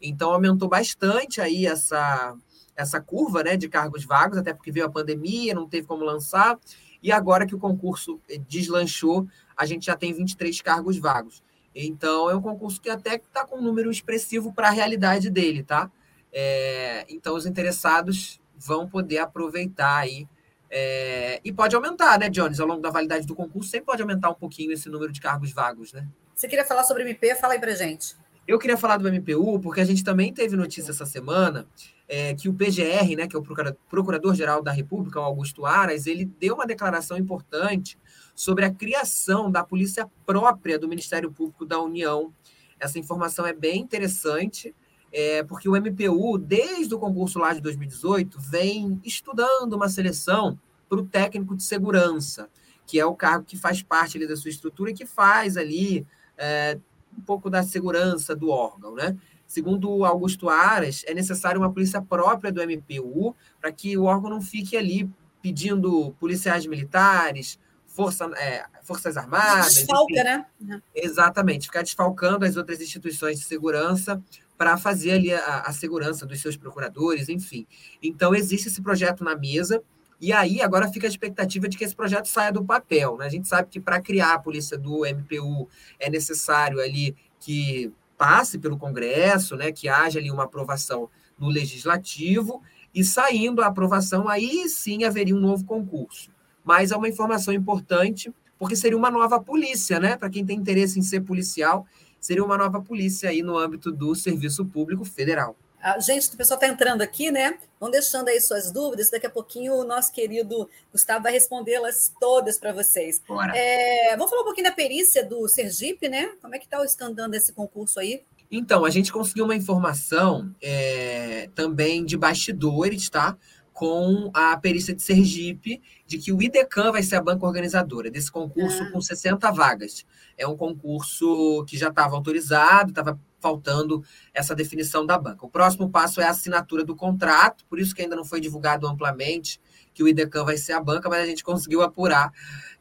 Então 0.01 0.33
aumentou 0.33 0.69
bastante 0.69 1.41
aí 1.41 1.67
essa, 1.67 2.37
essa 2.77 3.01
curva 3.01 3.43
né, 3.43 3.57
de 3.57 3.69
cargos 3.69 4.05
vagos, 4.05 4.39
até 4.39 4.55
porque 4.55 4.71
veio 4.71 4.87
a 4.87 4.91
pandemia, 4.91 5.53
não 5.53 5.69
teve 5.69 5.85
como 5.89 6.05
lançar. 6.05 6.57
E 7.03 7.11
agora 7.11 7.47
que 7.47 7.55
o 7.55 7.59
concurso 7.59 8.21
eh, 8.29 8.39
deslanchou, 8.49 9.27
a 9.57 9.67
gente 9.67 9.87
já 9.87 9.97
tem 9.97 10.13
23 10.13 10.61
cargos 10.61 10.99
vagos. 10.99 11.43
Então 11.75 12.31
é 12.31 12.37
um 12.37 12.43
concurso 12.43 12.81
que 12.81 12.91
até 12.91 13.17
está 13.17 13.45
com 13.47 13.59
um 13.59 13.63
número 13.63 13.91
expressivo 13.91 14.53
para 14.53 14.69
a 14.69 14.71
realidade 14.71 15.31
dele, 15.31 15.63
tá? 15.63 15.91
É, 16.33 17.05
então, 17.09 17.35
os 17.37 17.45
interessados 17.45 18.41
vão 18.57 18.89
poder 18.89 19.19
aproveitar 19.19 19.99
aí. 19.99 20.27
É, 20.71 21.39
e 21.45 21.53
pode 21.53 21.77
aumentar, 21.77 22.19
né, 22.19 22.31
Jones? 22.31 22.59
Ao 22.59 22.67
longo 22.67 22.81
da 22.81 22.89
validade 22.89 23.27
do 23.27 23.35
concurso, 23.35 23.69
sempre 23.69 23.87
pode 23.87 24.01
aumentar 24.01 24.31
um 24.31 24.35
pouquinho 24.35 24.73
esse 24.73 24.89
número 24.89 25.13
de 25.13 25.21
cargos 25.21 25.53
vagos, 25.53 25.93
né? 25.93 26.09
Você 26.35 26.49
queria 26.49 26.65
falar 26.65 26.85
sobre 26.85 27.03
MP? 27.03 27.35
Fala 27.35 27.53
aí 27.53 27.61
pra 27.61 27.75
gente. 27.75 28.17
Eu 28.47 28.59
queria 28.59 28.77
falar 28.77 28.97
do 28.97 29.09
MPU, 29.09 29.61
porque 29.61 29.81
a 29.81 29.85
gente 29.85 30.03
também 30.03 30.33
teve 30.33 30.57
notícia 30.57 30.91
essa 30.91 31.07
semana 31.07 31.67
é, 32.09 32.35
que 32.35 32.49
o 32.49 32.53
PGR, 32.53 33.17
né, 33.17 33.29
que 33.29 33.37
é 33.37 33.39
o 33.39 33.43
Procurador-Geral 33.89 34.63
da 34.63 34.73
República, 34.73 35.21
o 35.21 35.25
Augusto 35.25 35.65
Aras, 35.65 36.07
ele 36.07 36.25
deu 36.25 36.55
uma 36.55 36.67
declaração 36.67 37.17
importante 37.17 37.97
sobre 38.35 38.65
a 38.65 38.71
criação 38.71 39.51
da 39.51 39.63
polícia 39.63 40.11
própria 40.27 40.79
do 40.79 40.89
Ministério 40.89 41.31
Público 41.31 41.65
da 41.65 41.81
União. 41.81 42.33
Essa 42.81 42.99
informação 42.99 43.47
é 43.47 43.53
bem 43.53 43.81
interessante 43.81 44.75
é, 45.13 45.43
porque 45.45 45.69
o 45.69 45.77
MPU, 45.77 46.37
desde 46.39 46.95
o 46.95 46.99
concurso 46.99 47.39
lá 47.39 47.53
de 47.53 47.61
2018, 47.61 48.41
vem 48.41 49.01
estudando 49.05 49.75
uma 49.75 49.89
seleção 49.89 50.59
para 50.89 50.99
o 50.99 51.07
técnico 51.07 51.55
de 51.55 51.63
segurança, 51.63 52.49
que 52.87 52.99
é 52.99 53.05
o 53.07 53.15
cargo 53.15 53.45
que 53.45 53.57
faz 53.57 53.83
parte 53.83 54.17
ali 54.17 54.27
da 54.27 54.37
sua 54.37 54.51
estrutura 54.51 54.91
e 54.91 54.95
que 54.95 55.07
faz 55.07 55.57
ali 55.57 56.07
é, 56.37 56.79
um 57.17 57.21
pouco 57.21 57.51
da 57.51 57.63
segurança 57.63 58.35
do 58.35 58.51
órgão, 58.51 58.95
né? 58.95 59.17
Segundo 59.47 60.05
Augusto 60.05 60.49
Aras, 60.49 61.05
é 61.07 61.13
necessário 61.13 61.61
uma 61.61 61.73
polícia 61.73 62.01
própria 62.01 62.51
do 62.51 62.63
MPU 62.63 63.37
para 63.61 63.71
que 63.71 63.97
o 63.99 64.05
órgão 64.05 64.31
não 64.31 64.41
fique 64.41 64.77
ali 64.77 65.11
pedindo 65.43 66.15
policiais 66.19 66.65
militares, 66.67 67.59
força, 67.87 68.25
é, 68.37 68.65
forças 68.83 69.17
armadas. 69.17 69.75
Desfalca, 69.75 70.15
enfim. 70.15 70.23
né? 70.61 70.83
Exatamente, 70.95 71.67
ficar 71.67 71.83
desfalcando 71.83 72.45
as 72.45 72.57
outras 72.57 72.81
instituições 72.81 73.39
de 73.39 73.45
segurança 73.45 74.23
para 74.57 74.77
fazer 74.77 75.13
ali 75.13 75.33
a, 75.33 75.61
a, 75.61 75.73
segurança 75.73 76.25
dos 76.25 76.41
seus 76.41 76.57
procuradores, 76.57 77.29
enfim. 77.29 77.67
Então, 78.03 78.35
existe 78.35 78.69
esse 78.69 78.81
projeto 78.81 79.25
na 79.25 79.37
mesa, 79.37 79.83
e 80.23 80.33
aí 80.33 80.63
agora 80.63 80.89
fica 80.89 81.09
a 81.09 81.11
expectativa 81.11 81.69
de 81.69 81.77
que 81.77 81.83
esse 81.83 81.97
projeto 81.97 82.27
saia 82.27 82.53
do 82.53 82.65
papel. 82.65 83.17
Né? 83.17 83.27
A 83.27 83.29
gente 83.29 83.49
sabe 83.49 83.69
que 83.69 83.81
para 83.81 84.01
criar 84.01 84.35
a 84.35 84.39
polícia 84.39 84.79
do 84.79 85.05
MPU 85.05 85.69
é 85.99 86.09
necessário 86.09 86.79
ali 86.79 87.17
que 87.41 87.93
passe 88.17 88.57
pelo 88.57 88.79
Congresso, 88.79 89.57
né? 89.57 89.73
que 89.73 89.89
haja 89.89 90.21
ali 90.21 90.31
uma 90.31 90.45
aprovação 90.45 91.11
no 91.37 91.49
Legislativo, 91.49 92.63
e 92.95 93.03
saindo 93.03 93.63
a 93.63 93.67
aprovação, 93.67 94.29
aí 94.29 94.69
sim 94.69 95.03
haveria 95.03 95.35
um 95.35 95.41
novo 95.41 95.65
concurso. 95.65 96.31
Mas 96.65 96.93
é 96.93 96.97
uma 96.97 97.09
informação 97.09 97.53
importante, 97.53 98.33
porque 98.61 98.77
seria 98.77 98.97
uma 98.97 99.11
nova 99.11 99.41
polícia, 99.41 99.99
né? 99.99 100.17
Para 100.17 100.31
quem 100.31 100.47
tem 100.47 100.57
interesse 100.57 101.01
em 101.01 101.03
ser 101.03 101.23
policial, 101.23 101.85
seria 102.21 102.45
uma 102.45 102.57
nova 102.57 102.81
polícia 102.81 103.29
aí 103.31 103.43
no 103.43 103.59
âmbito 103.59 103.91
do 103.91 104.15
Serviço 104.15 104.65
Público 104.67 105.05
Federal. 105.05 105.57
A 105.83 105.99
gente, 105.99 106.29
o 106.29 106.37
pessoal 106.37 106.61
está 106.61 106.69
entrando 106.69 107.03
aqui, 107.03 107.33
né? 107.33 107.59
Vão 107.81 107.91
deixando 107.91 108.29
aí 108.29 108.41
suas 108.41 108.71
dúvidas. 108.71 109.11
Daqui 109.11 109.27
a 109.27 109.31
pouquinho 109.31 109.75
o 109.75 109.85
nosso 109.85 110.13
querido 110.13 110.71
Gustavo 110.93 111.25
vai 111.25 111.33
respondê-las 111.33 112.13
todas 112.21 112.57
para 112.57 112.73
vocês. 112.73 113.21
É, 113.53 114.17
vamos 114.17 114.31
falar 114.31 114.43
um 114.43 114.45
pouquinho 114.45 114.69
da 114.69 114.75
perícia 114.75 115.25
do 115.25 115.49
Sergipe, 115.49 116.09
né? 116.09 116.31
Como 116.41 116.55
é 116.55 116.59
que 116.61 116.67
está 116.67 116.81
o 116.81 116.85
escandando 116.85 117.33
desse 117.33 117.53
concurso 117.53 117.99
aí? 117.99 118.23
Então, 118.49 118.85
a 118.85 118.91
gente 118.91 119.11
conseguiu 119.11 119.45
uma 119.45 119.57
informação 119.57 120.55
é, 120.63 121.51
também 121.53 122.05
de 122.05 122.17
bastidores, 122.17 123.11
tá? 123.11 123.37
Com 123.73 124.31
a 124.33 124.57
perícia 124.57 124.95
de 124.95 125.03
Sergipe, 125.03 125.83
de 126.07 126.17
que 126.17 126.33
o 126.33 126.41
IDECAM 126.41 126.93
vai 126.93 127.03
ser 127.03 127.17
a 127.17 127.23
banca 127.23 127.45
organizadora 127.45 128.09
desse 128.09 128.31
concurso 128.31 128.85
ah. 128.85 128.91
com 128.93 129.01
60 129.01 129.51
vagas. 129.51 130.07
É 130.39 130.47
um 130.47 130.57
concurso 130.57 131.65
que 131.67 131.77
já 131.77 131.89
estava 131.89 132.15
autorizado, 132.15 132.91
estava 132.91 133.19
faltando 133.43 134.03
essa 134.33 134.55
definição 134.55 135.05
da 135.05 135.19
banca. 135.19 135.45
O 135.45 135.51
próximo 135.51 135.91
passo 135.91 136.21
é 136.21 136.25
a 136.25 136.31
assinatura 136.31 136.85
do 136.85 136.95
contrato, 136.95 137.67
por 137.67 137.81
isso 137.81 137.95
que 137.95 138.01
ainda 138.01 138.17
não 138.17 138.25
foi 138.25 138.41
divulgado 138.41 138.87
amplamente 138.87 139.61
que 139.93 140.03
o 140.03 140.09
IDECAM 140.09 140.45
vai 140.45 140.57
ser 140.57 140.73
a 140.73 140.81
banca, 140.81 141.09
mas 141.09 141.23
a 141.23 141.27
gente 141.27 141.45
conseguiu 141.45 141.83
apurar 141.83 142.33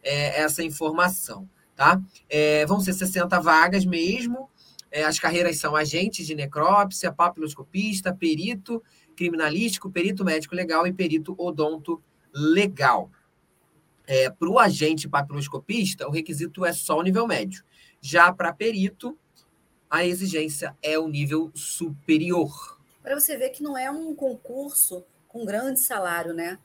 é, 0.04 0.42
essa 0.42 0.64
informação. 0.64 1.50
Tá? 1.76 2.00
É, 2.30 2.66
vão 2.66 2.80
ser 2.80 2.94
60 2.94 3.40
vagas 3.40 3.84
mesmo. 3.84 4.50
É, 4.92 5.04
as 5.04 5.18
carreiras 5.18 5.58
são 5.58 5.76
agente 5.76 6.24
de 6.24 6.36
necrópsia, 6.36 7.12
papiloscopista, 7.12 8.14
perito 8.14 8.84
criminalístico, 9.16 9.90
perito 9.90 10.24
médico 10.24 10.56
legal 10.56 10.86
e 10.86 10.94
perito 10.94 11.36
odonto 11.38 12.02
legal. 12.34 13.10
É, 14.06 14.30
para 14.30 14.50
o 14.50 14.60
agente 14.60 15.08
papiloscopista, 15.08 16.08
o 16.08 16.12
requisito 16.12 16.66
é 16.66 16.74
só 16.74 16.98
o 16.98 17.04
nível 17.04 17.28
médio. 17.28 17.64
Já 18.02 18.34
para 18.34 18.52
perito, 18.52 19.18
a 19.92 20.06
exigência 20.06 20.74
é 20.82 20.98
o 20.98 21.10
nível 21.10 21.52
superior. 21.54 22.80
Para 23.04 23.20
você 23.20 23.36
ver 23.36 23.50
que 23.50 23.62
não 23.62 23.78
é 23.78 23.92
um 23.92 24.16
concurso 24.16 25.04
com 25.28 25.44
grande 25.44 25.82
salário, 25.82 26.34
né? 26.34 26.58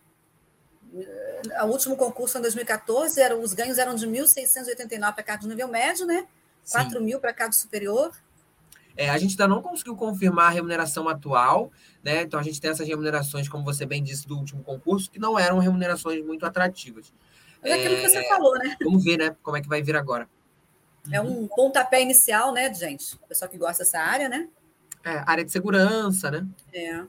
O 1.63 1.67
último 1.67 1.97
concurso 1.97 2.39
em 2.39 2.41
2014, 2.41 3.21
era, 3.21 3.37
os 3.37 3.53
ganhos 3.53 3.79
eram 3.79 3.97
de 3.97 4.07
1.689 4.07 5.13
para 5.13 5.23
cargo 5.25 5.43
de 5.43 5.49
nível 5.49 5.67
médio, 5.67 6.07
né? 6.07 6.29
4 6.71 7.03
mil 7.03 7.19
para 7.19 7.33
cargo 7.33 7.53
superior. 7.53 8.13
É, 8.97 9.11
a 9.11 9.19
gente 9.19 9.33
ainda 9.33 9.49
não 9.49 9.61
conseguiu 9.61 9.97
confirmar 9.97 10.47
a 10.47 10.51
remuneração 10.51 11.09
atual, 11.09 11.73
né? 12.05 12.23
Então 12.23 12.39
a 12.39 12.43
gente 12.45 12.61
tem 12.61 12.71
essas 12.71 12.87
remunerações, 12.87 13.49
como 13.49 13.65
você 13.65 13.85
bem 13.85 14.03
disse, 14.03 14.27
do 14.27 14.39
último 14.39 14.63
concurso, 14.63 15.11
que 15.11 15.19
não 15.19 15.37
eram 15.37 15.59
remunerações 15.59 16.25
muito 16.25 16.47
atrativas. 16.47 17.13
É 17.63 17.73
aquilo 17.73 17.97
que 17.97 18.09
você 18.09 18.23
falou, 18.29 18.57
né? 18.59 18.77
Vamos 18.83 19.03
ver, 19.03 19.19
né? 19.19 19.37
Como 19.43 19.57
é 19.57 19.61
que 19.61 19.69
vai 19.69 19.83
vir 19.83 19.97
agora. 19.97 20.29
É 21.13 21.21
um 21.21 21.47
pontapé 21.47 22.03
inicial, 22.03 22.53
né, 22.53 22.73
gente? 22.73 23.15
O 23.17 23.27
pessoal 23.29 23.51
que 23.51 23.59
gosta 23.59 23.85
dessa 23.85 24.01
área, 24.01 24.29
né? 24.29 24.49
É, 25.05 25.23
área 25.27 25.45
de 25.45 25.53
segurança, 25.53 26.31
né? 26.31 26.47
É. 26.73 27.03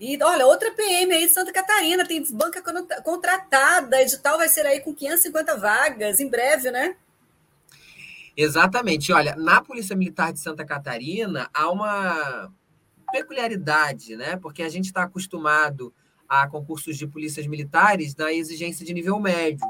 E 0.00 0.18
olha, 0.22 0.46
outra 0.46 0.72
PM 0.72 1.12
aí 1.14 1.26
de 1.26 1.32
Santa 1.32 1.52
Catarina, 1.52 2.06
tem 2.06 2.24
banca 2.32 2.62
contratada, 3.02 4.02
edital 4.02 4.38
vai 4.38 4.48
ser 4.48 4.66
aí 4.66 4.80
com 4.80 4.94
550 4.94 5.56
vagas 5.56 6.20
em 6.20 6.28
breve, 6.28 6.70
né? 6.70 6.96
Exatamente. 8.36 9.12
Olha, 9.12 9.36
na 9.36 9.62
Polícia 9.62 9.94
Militar 9.94 10.32
de 10.32 10.40
Santa 10.40 10.64
Catarina 10.64 11.48
há 11.54 11.70
uma 11.70 12.52
peculiaridade, 13.12 14.16
né? 14.16 14.36
Porque 14.36 14.62
a 14.62 14.68
gente 14.68 14.86
está 14.86 15.04
acostumado 15.04 15.94
a 16.28 16.48
concursos 16.48 16.96
de 16.96 17.06
polícias 17.06 17.46
militares 17.46 18.16
na 18.16 18.32
exigência 18.32 18.84
de 18.84 18.92
nível 18.92 19.20
médio. 19.20 19.64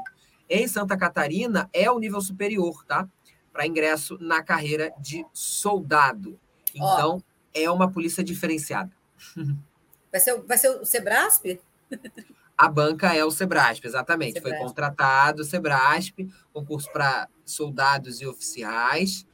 Em 0.49 0.67
Santa 0.67 0.97
Catarina 0.97 1.69
é 1.71 1.89
o 1.91 1.99
nível 1.99 2.21
superior, 2.21 2.83
tá? 2.85 3.07
Para 3.55 3.65
ingresso 3.65 4.17
na 4.19 4.43
carreira 4.43 4.93
de 4.99 5.25
soldado. 5.31 6.37
Então, 6.73 7.17
oh. 7.17 7.23
é 7.53 7.71
uma 7.71 7.89
polícia 7.89 8.21
diferenciada. 8.21 8.91
Vai 10.11 10.19
ser, 10.19 10.41
vai 10.41 10.57
ser 10.57 10.69
o 10.69 10.85
Sebrasp? 10.85 11.59
A 12.57 12.69
banca 12.69 13.13
é 13.13 13.23
o 13.23 13.31
Sebrasp, 13.31 13.85
exatamente. 13.85 14.33
Sebrasp. 14.33 14.57
Foi 14.57 14.67
contratado 14.67 15.41
o 15.41 15.45
Sebrasp, 15.45 16.29
concurso 16.53 16.89
para 16.91 17.27
soldados 17.45 18.21
e 18.21 18.25
oficiais. 18.25 19.25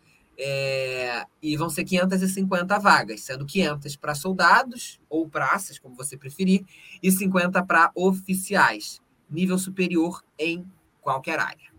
É, 0.44 1.24
e 1.40 1.56
vão 1.56 1.70
ser 1.70 1.84
550 1.84 2.80
vagas, 2.80 3.22
sendo 3.22 3.46
500 3.46 3.96
para 3.96 4.16
soldados 4.16 5.00
ou 5.08 5.30
praças, 5.30 5.78
como 5.78 5.96
você 5.96 6.18
preferir, 6.18 6.66
e 7.04 7.12
50 7.12 7.63
para 7.63 7.92
oficiais, 7.94 9.00
nível 9.30 9.60
superior 9.60 10.24
em 10.40 10.66
qualquer 11.00 11.38
área. 11.38 11.72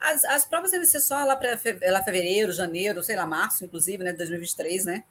As, 0.00 0.24
as 0.24 0.44
provas 0.44 0.70
devem 0.70 0.86
ser 0.86 1.00
só 1.00 1.24
lá 1.24 1.36
para 1.36 1.58
lá 1.90 2.02
fevereiro, 2.02 2.52
janeiro, 2.52 3.02
sei 3.02 3.16
lá, 3.16 3.26
março, 3.26 3.64
inclusive, 3.64 4.02
né, 4.04 4.12
de 4.12 4.18
2023, 4.18 4.84
né? 4.84 5.04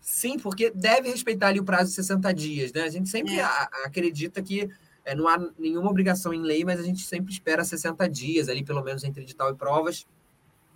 Sim, 0.00 0.38
porque 0.38 0.70
deve 0.70 1.10
respeitar 1.10 1.48
ali 1.48 1.60
o 1.60 1.64
prazo 1.64 1.90
de 1.90 1.96
60 1.96 2.32
dias, 2.32 2.72
né? 2.72 2.82
A 2.82 2.88
gente 2.88 3.08
sempre 3.08 3.38
é. 3.38 3.44
acredita 3.84 4.40
que 4.42 4.70
é, 5.04 5.14
não 5.14 5.28
há 5.28 5.38
nenhuma 5.58 5.90
obrigação 5.90 6.32
em 6.32 6.42
lei, 6.42 6.64
mas 6.64 6.78
a 6.78 6.82
gente 6.82 7.02
sempre 7.02 7.32
espera 7.32 7.64
60 7.64 8.08
dias 8.08 8.48
ali, 8.48 8.64
pelo 8.64 8.82
menos 8.82 9.04
entre 9.04 9.22
edital 9.22 9.50
e 9.50 9.54
provas. 9.54 10.06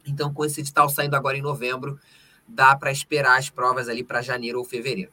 Então, 0.06 0.32
com 0.32 0.44
esse 0.44 0.60
edital 0.60 0.88
saindo 0.88 1.14
agora 1.14 1.36
em 1.36 1.42
novembro, 1.42 1.98
dá 2.46 2.76
para 2.76 2.90
esperar 2.90 3.38
as 3.38 3.48
provas 3.48 3.88
ali 3.88 4.02
para 4.02 4.20
janeiro 4.20 4.58
ou 4.58 4.64
fevereiro. 4.64 5.12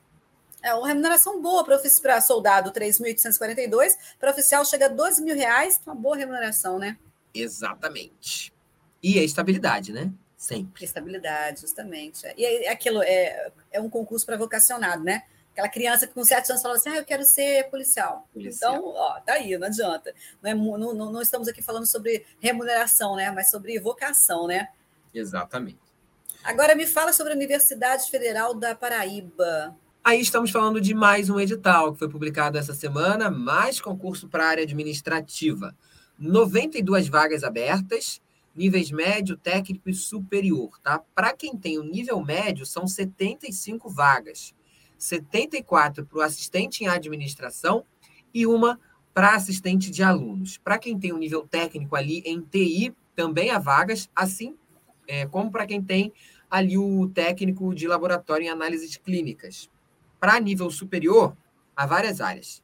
É 0.61 0.73
uma 0.73 0.87
remuneração 0.87 1.41
boa 1.41 1.63
para 1.63 2.21
soldado, 2.21 2.71
3.842. 2.71 3.91
Para 4.19 4.31
oficial 4.31 4.65
chega 4.65 4.87
a 4.87 4.89
12 4.89 5.23
mil 5.23 5.35
reais, 5.35 5.79
uma 5.85 5.95
boa 5.95 6.17
remuneração, 6.17 6.77
né? 6.77 6.97
Exatamente. 7.33 8.53
E 9.01 9.19
a 9.19 9.23
estabilidade, 9.23 9.93
né? 9.93 10.11
Sempre. 10.35 10.85
Estabilidade, 10.85 11.61
justamente. 11.61 12.25
E 12.37 12.45
é 12.45 12.71
aquilo 12.71 13.01
é, 13.03 13.51
é 13.71 13.81
um 13.81 13.89
concurso 13.89 14.25
para 14.25 14.37
vocacionado, 14.37 15.03
né? 15.03 15.23
Aquela 15.51 15.67
criança 15.67 16.07
que 16.07 16.13
com 16.13 16.23
sete 16.23 16.49
anos 16.49 16.61
fala 16.61 16.75
assim: 16.75 16.89
ah, 16.89 16.97
eu 16.97 17.05
quero 17.05 17.23
ser 17.23 17.69
policial. 17.69 18.27
policial. 18.33 18.75
Então, 18.75 18.87
ó, 18.95 19.19
tá 19.19 19.33
aí, 19.33 19.57
não 19.57 19.67
adianta. 19.67 20.13
Não, 20.41 20.49
é, 20.49 20.53
não, 20.53 20.93
não, 20.93 21.11
não 21.11 21.21
estamos 21.21 21.47
aqui 21.47 21.61
falando 21.61 21.85
sobre 21.85 22.25
remuneração, 22.39 23.15
né? 23.15 23.29
Mas 23.31 23.49
sobre 23.49 23.77
vocação, 23.79 24.47
né? 24.47 24.69
Exatamente. 25.13 25.79
Agora 26.43 26.73
me 26.75 26.87
fala 26.87 27.11
sobre 27.11 27.33
a 27.33 27.35
Universidade 27.35 28.09
Federal 28.09 28.53
da 28.53 28.73
Paraíba. 28.73 29.75
Aí 30.01 30.21
estamos 30.21 30.49
falando 30.49 30.79
de 30.79 30.93
mais 30.93 31.29
um 31.29 31.39
edital 31.39 31.91
que 31.91 31.99
foi 31.99 32.07
publicado 32.07 32.57
essa 32.57 32.73
semana, 32.73 33.29
mais 33.29 33.81
concurso 33.81 34.29
para 34.29 34.45
a 34.45 34.47
área 34.47 34.63
administrativa. 34.63 35.75
92 36.19 37.07
vagas 37.07 37.43
abertas, 37.43 38.21
níveis 38.55 38.91
médio, 38.91 39.37
técnico 39.37 39.89
e 39.89 39.93
superior, 39.93 40.79
tá? 40.81 40.99
Para 41.15 41.33
quem 41.33 41.55
tem 41.57 41.77
o 41.77 41.83
nível 41.83 42.21
médio, 42.23 42.65
são 42.65 42.85
75 42.85 43.89
vagas. 43.89 44.53
74 44.97 46.05
para 46.05 46.17
o 46.17 46.21
assistente 46.21 46.83
em 46.83 46.87
administração 46.87 47.85
e 48.33 48.45
uma 48.45 48.77
para 49.13 49.33
assistente 49.33 49.89
de 49.89 50.03
alunos. 50.03 50.57
Para 50.57 50.77
quem 50.77 50.99
tem 50.99 51.13
o 51.13 51.15
um 51.15 51.19
nível 51.19 51.47
técnico 51.47 51.95
ali 51.95 52.21
em 52.25 52.41
TI, 52.41 52.93
também 53.15 53.49
há 53.49 53.59
vagas, 53.59 54.09
assim 54.15 54.55
é, 55.09 55.25
como 55.25 55.51
para 55.51 55.65
quem 55.65 55.81
tem 55.81 56.13
ali 56.49 56.77
o 56.77 57.09
técnico 57.09 57.73
de 57.73 57.87
laboratório 57.87 58.45
em 58.45 58.49
análises 58.49 58.95
clínicas. 58.95 59.69
Para 60.19 60.39
nível 60.39 60.69
superior, 60.69 61.35
há 61.75 61.85
várias 61.85 62.21
áreas: 62.21 62.61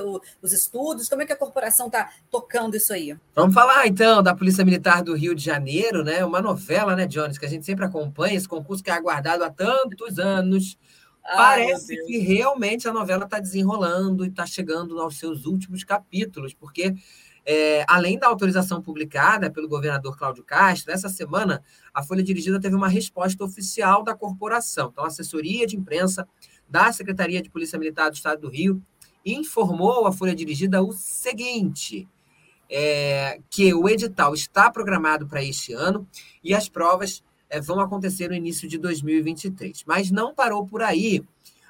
os 0.42 0.52
estudos? 0.52 1.08
Como 1.08 1.22
é 1.22 1.26
que 1.26 1.32
a 1.32 1.36
corporação 1.36 1.86
está 1.86 2.10
tocando 2.30 2.76
isso 2.76 2.92
aí? 2.92 3.16
Vamos 3.34 3.54
falar, 3.54 3.86
então, 3.86 4.22
da 4.22 4.34
Polícia 4.34 4.64
Militar 4.64 5.02
do 5.02 5.14
Rio 5.14 5.34
de 5.34 5.44
Janeiro, 5.44 6.02
né? 6.02 6.24
Uma 6.24 6.40
novela, 6.40 6.96
né, 6.96 7.06
Jones, 7.06 7.38
que 7.38 7.44
a 7.44 7.48
gente 7.48 7.64
sempre 7.64 7.84
acompanha, 7.84 8.36
esse 8.36 8.48
concurso 8.48 8.82
que 8.82 8.90
é 8.90 8.94
aguardado 8.94 9.44
há 9.44 9.50
tantos 9.50 10.18
anos. 10.18 10.78
Parece 11.36 11.96
que 12.06 12.18
realmente 12.18 12.88
a 12.88 12.92
novela 12.92 13.24
está 13.24 13.38
desenrolando 13.38 14.24
e 14.24 14.28
está 14.28 14.46
chegando 14.46 14.98
aos 15.00 15.18
seus 15.18 15.44
últimos 15.44 15.84
capítulos, 15.84 16.54
porque 16.54 16.94
é, 17.44 17.84
além 17.88 18.18
da 18.18 18.26
autorização 18.26 18.82
publicada 18.82 19.50
pelo 19.50 19.68
governador 19.68 20.16
Cláudio 20.16 20.44
Castro, 20.44 20.92
essa 20.92 21.08
semana 21.08 21.62
a 21.94 22.02
Folha 22.02 22.22
Dirigida 22.22 22.60
teve 22.60 22.74
uma 22.74 22.88
resposta 22.88 23.42
oficial 23.42 24.02
da 24.02 24.14
corporação. 24.14 24.88
Então, 24.92 25.04
a 25.04 25.08
assessoria 25.08 25.66
de 25.66 25.76
imprensa 25.76 26.28
da 26.68 26.92
Secretaria 26.92 27.42
de 27.42 27.50
Polícia 27.50 27.78
Militar 27.78 28.10
do 28.10 28.16
Estado 28.16 28.42
do 28.42 28.50
Rio 28.50 28.82
informou 29.24 30.06
a 30.06 30.12
Folha 30.12 30.34
Dirigida 30.34 30.82
o 30.82 30.92
seguinte: 30.92 32.06
é, 32.70 33.40
que 33.48 33.72
o 33.72 33.88
edital 33.88 34.34
está 34.34 34.70
programado 34.70 35.26
para 35.26 35.42
este 35.42 35.72
ano 35.72 36.06
e 36.44 36.54
as 36.54 36.68
provas 36.68 37.22
é, 37.48 37.60
vão 37.60 37.80
acontecer 37.80 38.28
no 38.28 38.34
início 38.34 38.68
de 38.68 38.78
2023. 38.78 39.84
Mas 39.86 40.10
não 40.10 40.34
parou 40.34 40.66
por 40.66 40.82
aí 40.82 41.24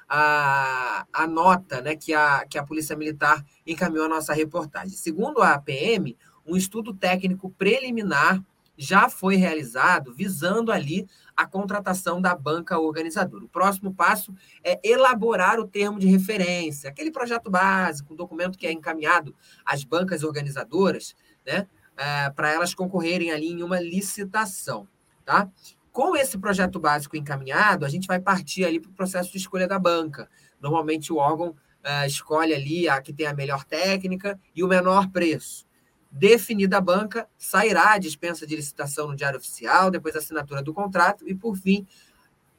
a, 0.07 1.05
a 1.13 1.27
nota 1.27 1.81
né, 1.81 1.95
que, 1.95 2.13
a, 2.13 2.45
que 2.49 2.57
a 2.57 2.63
Polícia 2.63 2.95
Militar 2.95 3.45
encaminhou 3.65 4.05
a 4.05 4.09
nossa 4.09 4.33
reportagem. 4.33 4.97
Segundo 4.97 5.41
a 5.41 5.53
APM, 5.53 6.17
um 6.45 6.57
estudo 6.57 6.93
técnico 6.93 7.49
preliminar 7.51 8.43
já 8.81 9.09
foi 9.09 9.35
realizado 9.35 10.13
visando 10.13 10.71
ali 10.71 11.05
a 11.35 11.45
contratação 11.45 12.21
da 12.21 12.33
banca 12.33 12.79
organizadora. 12.79 13.43
O 13.43 13.49
próximo 13.49 13.93
passo 13.93 14.33
é 14.63 14.79
elaborar 14.81 15.59
o 15.59 15.67
termo 15.67 15.99
de 15.99 16.07
referência, 16.07 16.89
aquele 16.89 17.11
projeto 17.11 17.51
básico, 17.51 18.13
um 18.13 18.17
documento 18.17 18.57
que 18.57 18.65
é 18.65 18.71
encaminhado 18.71 19.35
às 19.65 19.83
bancas 19.83 20.23
organizadoras, 20.23 21.13
né, 21.45 21.67
é, 21.97 22.29
para 22.29 22.51
elas 22.51 22.73
concorrerem 22.73 23.31
ali 23.31 23.51
em 23.51 23.63
uma 23.63 23.81
licitação. 23.81 24.87
Tá? 25.29 25.47
Com 25.91 26.15
esse 26.15 26.39
projeto 26.39 26.79
básico 26.79 27.15
encaminhado, 27.15 27.85
a 27.85 27.89
gente 27.89 28.07
vai 28.07 28.19
partir 28.19 28.65
ali 28.65 28.79
para 28.79 28.89
o 28.89 28.93
processo 28.95 29.31
de 29.31 29.37
escolha 29.37 29.67
da 29.67 29.77
banca. 29.77 30.27
Normalmente 30.59 31.13
o 31.13 31.17
órgão 31.17 31.49
uh, 31.49 32.07
escolhe 32.07 32.51
ali 32.51 32.89
a 32.89 32.99
que 32.99 33.13
tem 33.13 33.27
a 33.27 33.33
melhor 33.35 33.63
técnica 33.63 34.39
e 34.55 34.63
o 34.63 34.67
menor 34.67 35.11
preço. 35.11 35.67
Definida 36.09 36.77
a 36.77 36.81
banca, 36.81 37.29
sairá 37.37 37.91
a 37.91 37.99
dispensa 37.99 38.47
de 38.47 38.55
licitação 38.55 39.07
no 39.07 39.15
Diário 39.15 39.37
Oficial, 39.37 39.91
depois 39.91 40.15
a 40.15 40.17
assinatura 40.17 40.63
do 40.63 40.73
contrato 40.73 41.29
e, 41.29 41.35
por 41.35 41.55
fim, 41.55 41.85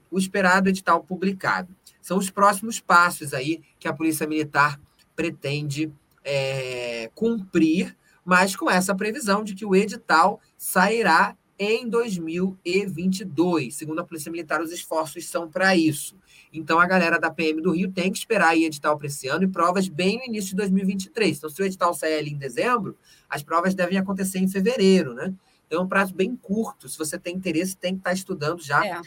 o 0.08 0.16
esperado 0.16 0.68
edital 0.68 1.02
publicado. 1.02 1.74
São 2.00 2.18
os 2.18 2.30
próximos 2.30 2.78
passos 2.78 3.34
aí 3.34 3.64
que 3.80 3.88
a 3.88 3.92
Polícia 3.92 4.28
Militar 4.28 4.80
pretende 5.16 5.92
é, 6.22 7.10
cumprir, 7.16 7.96
mas 8.24 8.54
com 8.54 8.70
essa 8.70 8.94
previsão 8.94 9.42
de 9.42 9.56
que 9.56 9.66
o 9.66 9.74
edital 9.74 10.40
sairá 10.56 11.36
em 11.60 11.86
2022. 11.86 13.74
Segundo 13.74 14.00
a 14.00 14.04
Polícia 14.04 14.32
Militar, 14.32 14.62
os 14.62 14.72
esforços 14.72 15.26
são 15.28 15.46
para 15.50 15.76
isso. 15.76 16.16
Então, 16.50 16.80
a 16.80 16.86
galera 16.86 17.20
da 17.20 17.30
PM 17.30 17.60
do 17.60 17.72
Rio 17.72 17.92
tem 17.92 18.10
que 18.10 18.16
esperar 18.16 18.48
aí 18.48 18.64
edital 18.64 18.96
para 18.96 19.06
esse 19.06 19.28
ano 19.28 19.44
e 19.44 19.48
provas 19.48 19.86
bem 19.86 20.16
no 20.16 20.24
início 20.24 20.50
de 20.50 20.56
2023. 20.56 21.36
Então, 21.36 21.50
se 21.50 21.60
o 21.60 21.64
edital 21.66 21.92
sair 21.92 22.18
ali 22.18 22.30
em 22.30 22.38
dezembro, 22.38 22.96
as 23.28 23.42
provas 23.42 23.74
devem 23.74 23.98
acontecer 23.98 24.38
em 24.38 24.48
fevereiro, 24.48 25.12
né? 25.12 25.34
Então, 25.66 25.80
é 25.80 25.84
um 25.84 25.88
prazo 25.88 26.14
bem 26.14 26.34
curto. 26.34 26.88
Se 26.88 26.96
você 26.96 27.18
tem 27.18 27.36
interesse, 27.36 27.76
tem 27.76 27.92
que 27.92 28.00
estar 28.00 28.10
tá 28.10 28.14
estudando 28.14 28.62
já 28.62 28.84
é. 28.84 29.02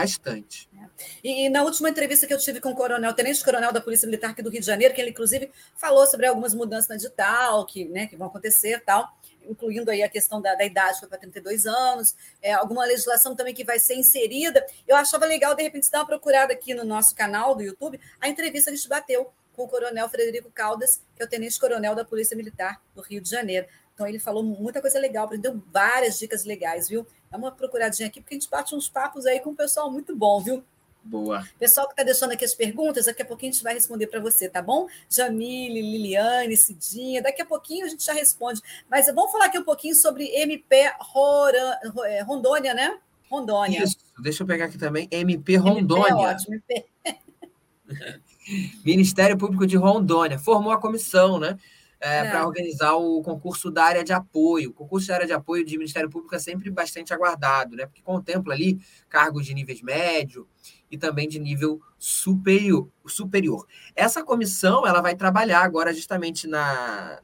Bastante. 0.00 0.68
É. 0.74 0.82
E, 1.22 1.46
e, 1.46 1.48
na 1.48 1.62
última 1.62 1.90
entrevista 1.90 2.26
que 2.26 2.34
eu 2.34 2.38
tive 2.38 2.60
com 2.60 2.70
o 2.70 2.74
coronel, 2.74 3.12
tenente-coronel 3.12 3.72
da 3.72 3.80
Polícia 3.80 4.06
Militar 4.06 4.30
aqui 4.30 4.42
do 4.42 4.50
Rio 4.50 4.60
de 4.60 4.66
Janeiro, 4.66 4.94
que 4.94 5.00
ele, 5.00 5.10
inclusive, 5.10 5.50
falou 5.76 6.06
sobre 6.06 6.26
algumas 6.26 6.54
mudanças 6.54 6.88
na 6.88 6.96
digital 6.96 7.66
que, 7.66 7.84
né, 7.86 8.06
que 8.06 8.16
vão 8.16 8.28
acontecer 8.28 8.82
tal 8.84 9.08
incluindo 9.48 9.90
aí 9.90 10.04
a 10.04 10.08
questão 10.08 10.40
da, 10.40 10.54
da 10.54 10.64
idade 10.64 11.04
para 11.06 11.18
32 11.18 11.66
anos, 11.66 12.14
é, 12.40 12.52
alguma 12.52 12.84
legislação 12.84 13.34
também 13.34 13.52
que 13.52 13.64
vai 13.64 13.78
ser 13.78 13.94
inserida. 13.94 14.64
Eu 14.86 14.96
achava 14.96 15.26
legal, 15.26 15.54
de 15.54 15.62
repente, 15.64 15.90
dar 15.90 16.00
uma 16.00 16.06
procurada 16.06 16.52
aqui 16.52 16.74
no 16.74 16.84
nosso 16.84 17.12
canal 17.14 17.54
do 17.54 17.62
YouTube, 17.62 18.00
a 18.20 18.28
entrevista 18.28 18.70
que 18.70 18.74
a 18.74 18.76
gente 18.76 18.88
bateu 18.88 19.32
com 19.52 19.64
o 19.64 19.68
coronel 19.68 20.08
Frederico 20.08 20.50
Caldas, 20.50 21.02
que 21.14 21.22
é 21.22 21.26
o 21.26 21.28
tenente-coronel 21.28 21.94
da 21.94 22.04
Polícia 22.04 22.36
Militar 22.36 22.80
do 22.94 23.02
Rio 23.02 23.20
de 23.20 23.28
Janeiro. 23.28 23.66
Então, 23.94 24.06
ele 24.06 24.18
falou 24.18 24.42
muita 24.42 24.80
coisa 24.80 24.98
legal, 24.98 25.28
deu 25.38 25.62
várias 25.72 26.18
dicas 26.18 26.44
legais, 26.44 26.88
viu? 26.88 27.06
Dá 27.30 27.38
uma 27.38 27.52
procuradinha 27.52 28.08
aqui, 28.08 28.20
porque 28.20 28.34
a 28.34 28.38
gente 28.38 28.50
bate 28.50 28.74
uns 28.74 28.88
papos 28.88 29.26
aí 29.26 29.40
com 29.40 29.50
o 29.50 29.56
pessoal 29.56 29.90
muito 29.90 30.14
bom, 30.16 30.40
viu? 30.40 30.64
Boa. 31.04 31.46
Pessoal 31.58 31.86
que 31.86 31.94
está 31.94 32.04
deixando 32.04 32.32
aqui 32.32 32.44
as 32.44 32.54
perguntas, 32.54 33.06
daqui 33.06 33.22
a 33.22 33.24
pouquinho 33.24 33.50
a 33.50 33.52
gente 33.54 33.64
vai 33.64 33.74
responder 33.74 34.06
para 34.06 34.20
você, 34.20 34.48
tá 34.48 34.62
bom? 34.62 34.86
Jamile, 35.10 35.82
Liliane, 35.82 36.56
Cidinha, 36.56 37.20
daqui 37.20 37.42
a 37.42 37.46
pouquinho 37.46 37.86
a 37.86 37.88
gente 37.88 38.04
já 38.04 38.12
responde. 38.12 38.60
Mas 38.88 39.06
vamos 39.06 39.32
falar 39.32 39.46
aqui 39.46 39.58
um 39.58 39.64
pouquinho 39.64 39.96
sobre 39.96 40.28
MP 40.28 40.76
é, 40.76 42.22
Rondônia, 42.22 42.72
né? 42.72 42.98
Rondônia. 43.28 43.82
Isso, 43.82 43.96
deixa 44.22 44.42
eu 44.42 44.46
pegar 44.46 44.66
aqui 44.66 44.78
também, 44.78 45.08
MP 45.10 45.56
Rondônia. 45.56 46.12
MP, 46.12 46.24
ótimo, 46.24 46.54
MP. 46.54 46.86
Ministério 48.84 49.36
Público 49.36 49.66
de 49.66 49.76
Rondônia 49.76 50.38
formou 50.38 50.72
a 50.72 50.80
comissão, 50.80 51.38
né? 51.38 51.58
É, 52.04 52.18
é. 52.18 52.30
Para 52.30 52.44
organizar 52.44 52.94
o 52.94 53.22
concurso 53.22 53.70
da 53.70 53.84
área 53.84 54.02
de 54.02 54.12
apoio. 54.12 54.70
O 54.70 54.72
concurso 54.72 55.06
da 55.06 55.14
área 55.14 55.26
de 55.26 55.32
apoio 55.32 55.64
de 55.64 55.78
Ministério 55.78 56.10
Público 56.10 56.34
é 56.34 56.38
sempre 56.40 56.68
bastante 56.68 57.14
aguardado, 57.14 57.76
né? 57.76 57.86
Porque 57.86 58.02
contempla 58.02 58.52
ali 58.52 58.80
cargos 59.08 59.46
de 59.46 59.54
níveis 59.54 59.80
médio 59.80 60.48
e 60.90 60.98
também 60.98 61.28
de 61.28 61.38
nível 61.38 61.80
superior. 61.96 62.88
superior. 63.06 63.66
Essa 63.94 64.24
comissão 64.24 64.84
ela 64.84 65.00
vai 65.00 65.14
trabalhar 65.14 65.60
agora 65.60 65.94
justamente 65.94 66.48
na, 66.48 67.20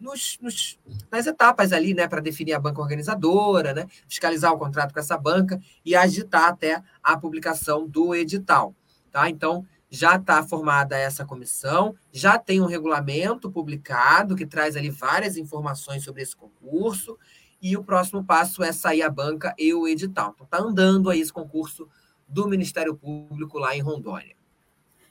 nos, 0.00 0.38
nos, 0.40 0.78
nas 1.10 1.26
etapas 1.26 1.72
ali, 1.72 1.92
né, 1.92 2.06
para 2.06 2.20
definir 2.20 2.52
a 2.52 2.60
banca 2.60 2.80
organizadora, 2.80 3.74
né, 3.74 3.86
fiscalizar 4.08 4.52
o 4.52 4.58
contrato 4.58 4.92
com 4.92 5.00
essa 5.00 5.16
banca 5.16 5.60
e 5.84 5.94
agitar 5.96 6.48
até 6.48 6.82
a 7.02 7.16
publicação 7.16 7.88
do 7.88 8.14
edital. 8.14 8.74
Tá? 9.10 9.28
Então, 9.28 9.66
já 9.94 10.16
está 10.16 10.42
formada 10.42 10.96
essa 10.96 11.22
comissão, 11.22 11.94
já 12.10 12.38
tem 12.38 12.62
um 12.62 12.66
regulamento 12.66 13.52
publicado 13.52 14.34
que 14.34 14.46
traz 14.46 14.74
ali 14.74 14.88
várias 14.88 15.36
informações 15.36 16.02
sobre 16.02 16.22
esse 16.22 16.34
concurso, 16.34 17.18
e 17.60 17.76
o 17.76 17.84
próximo 17.84 18.24
passo 18.24 18.64
é 18.64 18.72
sair 18.72 19.02
a 19.02 19.10
banca 19.10 19.54
e 19.58 19.74
o 19.74 19.86
edital. 19.86 20.32
Então, 20.34 20.46
está 20.46 20.58
andando 20.58 21.10
aí 21.10 21.20
esse 21.20 21.32
concurso 21.32 21.86
do 22.26 22.48
Ministério 22.48 22.96
Público 22.96 23.58
lá 23.58 23.76
em 23.76 23.82
Rondônia. 23.82 24.34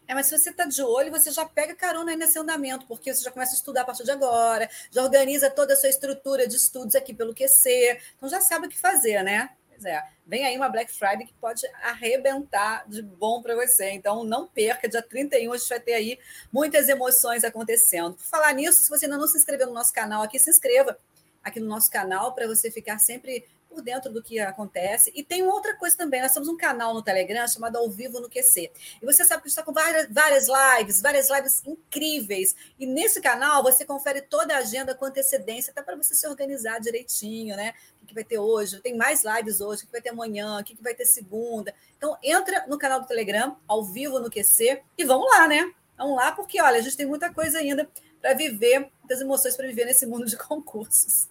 É, 0.07 0.15
mas 0.15 0.25
se 0.25 0.37
você 0.37 0.49
está 0.49 0.65
de 0.65 0.81
olho, 0.81 1.11
você 1.11 1.31
já 1.31 1.45
pega 1.45 1.75
carona 1.75 2.11
aí 2.11 2.17
nesse 2.17 2.39
andamento, 2.39 2.87
porque 2.87 3.13
você 3.13 3.23
já 3.23 3.31
começa 3.31 3.53
a 3.53 3.55
estudar 3.55 3.83
a 3.83 3.85
partir 3.85 4.03
de 4.03 4.11
agora, 4.11 4.67
já 4.89 5.03
organiza 5.03 5.49
toda 5.51 5.73
a 5.73 5.77
sua 5.77 5.89
estrutura 5.89 6.47
de 6.47 6.55
estudos 6.55 6.95
aqui 6.95 7.13
pelo 7.13 7.35
QC, 7.35 7.99
então 8.17 8.27
já 8.27 8.41
sabe 8.41 8.65
o 8.65 8.69
que 8.69 8.79
fazer, 8.79 9.23
né? 9.23 9.51
Pois 9.81 9.85
é, 9.85 10.03
vem 10.27 10.45
aí 10.45 10.55
uma 10.55 10.69
Black 10.69 10.93
Friday 10.93 11.25
que 11.25 11.33
pode 11.33 11.65
arrebentar 11.81 12.87
de 12.87 13.01
bom 13.01 13.41
para 13.41 13.55
você. 13.55 13.89
Então, 13.89 14.23
não 14.23 14.47
perca, 14.47 14.87
dia 14.87 15.01
31 15.01 15.51
a 15.51 15.57
gente 15.57 15.69
vai 15.69 15.79
ter 15.79 15.93
aí 15.93 16.19
muitas 16.51 16.87
emoções 16.87 17.43
acontecendo. 17.43 18.13
Por 18.13 18.23
falar 18.23 18.53
nisso, 18.53 18.83
se 18.83 18.89
você 18.89 19.05
ainda 19.05 19.17
não 19.17 19.27
se 19.27 19.39
inscreveu 19.39 19.65
no 19.65 19.73
nosso 19.73 19.91
canal 19.91 20.21
aqui, 20.21 20.37
se 20.37 20.51
inscreva 20.51 20.95
aqui 21.43 21.59
no 21.59 21.65
nosso 21.65 21.89
canal 21.89 22.35
para 22.35 22.45
você 22.45 22.69
ficar 22.69 22.99
sempre 22.99 23.43
por 23.71 23.81
dentro 23.81 24.11
do 24.11 24.21
que 24.21 24.39
acontece. 24.39 25.11
E 25.15 25.23
tem 25.23 25.43
outra 25.43 25.75
coisa 25.75 25.95
também, 25.95 26.21
nós 26.21 26.33
temos 26.33 26.49
um 26.49 26.57
canal 26.57 26.93
no 26.93 27.01
Telegram 27.01 27.47
chamado 27.47 27.77
Ao 27.77 27.89
Vivo 27.89 28.19
no 28.19 28.29
QC. 28.29 28.71
E 29.01 29.05
você 29.05 29.23
sabe 29.23 29.41
que 29.43 29.47
está 29.47 29.63
com 29.63 29.71
várias, 29.71 30.07
várias 30.11 30.47
lives, 30.47 31.01
várias 31.01 31.29
lives 31.29 31.63
incríveis. 31.65 32.55
E 32.77 32.85
nesse 32.85 33.21
canal 33.21 33.63
você 33.63 33.85
confere 33.85 34.21
toda 34.21 34.53
a 34.53 34.57
agenda 34.57 34.93
com 34.93 35.05
antecedência, 35.05 35.71
até 35.71 35.81
para 35.81 35.95
você 35.95 36.13
se 36.13 36.27
organizar 36.27 36.79
direitinho, 36.79 37.55
né? 37.55 37.73
O 38.03 38.05
que 38.05 38.13
vai 38.13 38.23
ter 38.23 38.39
hoje? 38.39 38.81
Tem 38.81 38.95
mais 38.95 39.23
lives 39.23 39.61
hoje, 39.61 39.83
o 39.83 39.85
que 39.85 39.91
vai 39.91 40.01
ter 40.01 40.09
amanhã, 40.09 40.59
o 40.59 40.63
que 40.63 40.77
vai 40.81 40.93
ter 40.93 41.05
segunda. 41.05 41.73
Então, 41.97 42.17
entra 42.21 42.65
no 42.67 42.77
canal 42.77 42.99
do 42.99 43.07
Telegram, 43.07 43.57
Ao 43.67 43.83
Vivo 43.83 44.19
no 44.19 44.29
QC, 44.29 44.83
e 44.97 45.05
vamos 45.05 45.29
lá, 45.31 45.47
né? 45.47 45.71
Vamos 45.97 46.15
lá, 46.15 46.31
porque 46.31 46.61
olha, 46.61 46.79
a 46.79 46.81
gente 46.81 46.97
tem 46.97 47.05
muita 47.05 47.31
coisa 47.33 47.59
ainda 47.59 47.89
para 48.19 48.33
viver, 48.33 48.91
muitas 48.99 49.21
emoções 49.21 49.55
para 49.55 49.67
viver 49.67 49.85
nesse 49.85 50.05
mundo 50.05 50.25
de 50.25 50.35
concursos. 50.37 51.29